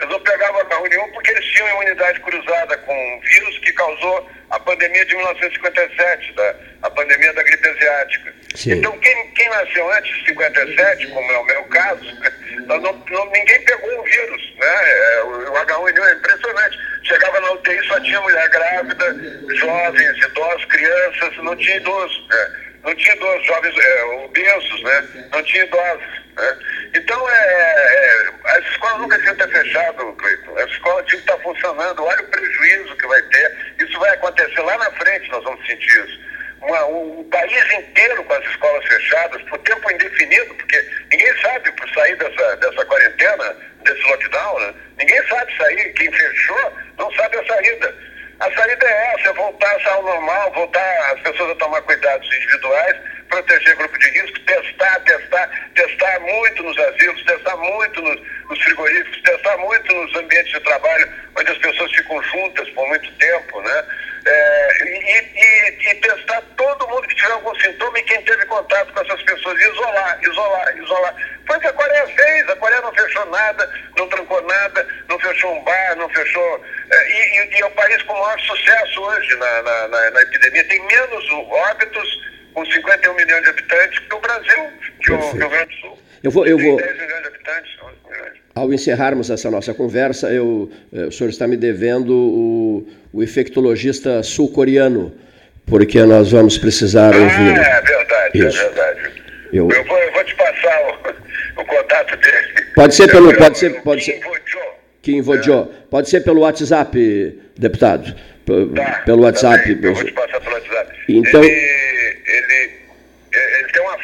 [0.00, 4.60] Eles não pegavam H1N1 porque eles tinham imunidade cruzada com um vírus que causou a
[4.60, 8.34] pandemia de 1957, da, a pandemia da gripe asiática.
[8.54, 8.72] Sim.
[8.72, 12.04] Então, quem, quem nasceu antes de 57, como é o meu caso,
[12.66, 14.54] não, não, ninguém pegou o vírus.
[14.56, 14.66] Né?
[14.66, 16.78] É, o, o H1N1 é impressionante.
[17.02, 19.16] Chegava na UTI, só tinha mulher grávida,
[19.56, 22.26] jovens, idosos, crianças, não tinha idoso.
[22.28, 22.68] Né?
[22.84, 25.28] Não tinha idosos, jovens é, obesos, né?
[25.32, 26.17] não tinha idosos.
[26.38, 26.58] Né?
[26.94, 30.58] Então, é, é, as escolas nunca tinham ter fechado, Cleiton.
[30.58, 32.04] As escolas tinham que estar funcionando.
[32.04, 33.74] Olha o prejuízo que vai ter.
[33.78, 36.28] Isso vai acontecer lá na frente, nós vamos sentir isso.
[36.62, 41.88] Uma, um, país inteiro com as escolas fechadas por tempo indefinido, porque ninguém sabe por
[41.90, 44.74] sair dessa, dessa quarentena, desse lockdown, né?
[44.98, 45.92] ninguém sabe sair.
[45.94, 47.94] Quem fechou não sabe a saída.
[48.40, 52.96] A saída é essa, é voltar ao normal, voltar as pessoas a tomar cuidados individuais
[53.28, 59.22] proteger grupo de risco, testar, testar, testar muito nos asilos, testar muito nos, nos frigoríficos,
[59.22, 63.84] testar muito nos ambientes de trabalho onde as pessoas ficam juntas por muito tempo, né?
[64.26, 68.92] É, e, e, e, testar todo mundo que tiver algum sintoma e quem teve contato
[68.92, 71.14] com essas pessoas, isolar, isolar, isolar.
[71.46, 75.18] Foi o que a Coreia fez, a Coreia não fechou nada, não trancou nada, não
[75.18, 76.64] fechou um bar, não fechou.
[76.90, 80.68] É, e, e, é o país com maior sucesso hoje na, na, na, na epidemia,
[80.68, 82.28] tem menos óbitos
[82.58, 84.64] com 51 milhões de habitantes que o Brasil,
[85.00, 85.98] que o Rio Grande do Sul.
[86.24, 86.76] Eu vou, eu vou...
[86.76, 88.32] 10 milhões de habitantes, 11 milhões.
[88.54, 94.22] Ao encerrarmos essa nossa conversa, eu, eh, o senhor está me devendo o, o infectologista
[94.24, 95.14] sul-coreano,
[95.66, 97.56] porque nós vamos precisar ah, ouvir.
[97.56, 98.60] É verdade, é Isso.
[98.60, 99.22] é verdade.
[99.52, 102.66] Eu, eu, vou, eu vou te passar o, o contato dele.
[102.74, 103.34] Pode ser pelo.
[103.36, 104.20] Pode ser, pode ser,
[105.02, 105.70] Kim Vodjo.
[105.70, 105.86] É.
[105.88, 108.14] Pode ser pelo WhatsApp, deputado.
[108.74, 109.62] Tá, pelo WhatsApp.
[109.62, 110.96] Também, eu vou te passar pelo WhatsApp.
[111.08, 111.44] Então.
[111.44, 111.77] Ele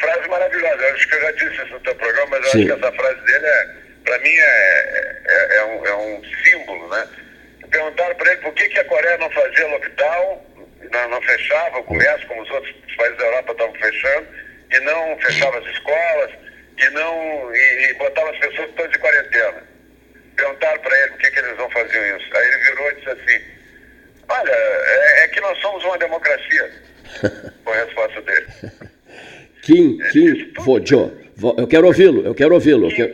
[0.05, 0.83] frase maravilhosa.
[0.83, 2.57] Eu acho que eu já disse isso no teu programa, mas eu Sim.
[2.57, 3.67] acho que essa frase dele, é,
[4.03, 7.07] para mim, é, é, é, um, é um símbolo, né?
[7.69, 10.45] Perguntaram para ele por que, que a Coreia não fazia lockdown,
[10.91, 14.27] não, não fechava o comércio, como os outros países da Europa estavam fechando,
[14.71, 16.31] e não fechava as escolas,
[16.77, 19.63] e não e, e botava as pessoas todas de quarentena.
[20.35, 22.37] Perguntaram para ele por que, que eles não faziam isso.
[22.37, 23.41] Aí ele virou e disse assim,
[24.29, 26.71] olha, é, é que nós somos uma democracia.
[27.63, 28.47] Foi a resposta dele.
[29.65, 31.11] Kim, Kim Vojo.
[31.57, 32.85] Eu quero ouvi-lo, eu quero ouvi-lo.
[32.85, 33.13] Eu quero,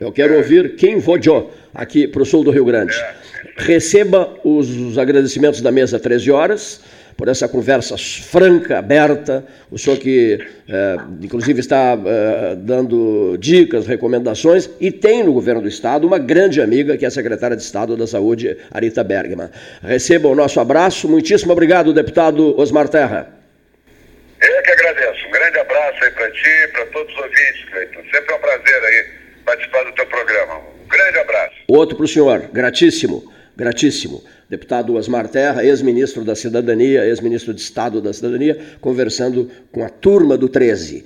[0.00, 2.94] eu quero ouvir Kim Vojo, aqui para o sul do Rio Grande.
[2.94, 3.14] É.
[3.58, 6.80] Receba os, os agradecimentos da mesa 13 horas
[7.16, 9.44] por essa conversa franca, aberta.
[9.70, 15.68] O senhor que, é, inclusive, está é, dando dicas, recomendações, e tem no governo do
[15.68, 19.50] Estado uma grande amiga, que é a secretária de Estado da Saúde, Arita Bergman.
[19.82, 21.08] Receba o nosso abraço.
[21.08, 23.28] Muitíssimo obrigado, deputado Osmar Terra.
[24.40, 25.19] Eu que agradeço.
[26.30, 28.02] Para ti, para todos os ouvintes, Cleiton.
[28.12, 29.04] Sempre é um prazer aí
[29.44, 30.58] participar do teu programa.
[30.58, 31.54] Um grande abraço.
[31.66, 32.48] Outro para o senhor.
[32.52, 34.22] Gratíssimo, gratíssimo.
[34.48, 40.36] Deputado Osmar Terra, ex-ministro da Cidadania, ex-ministro de Estado da Cidadania, conversando com a turma
[40.36, 41.04] do 13.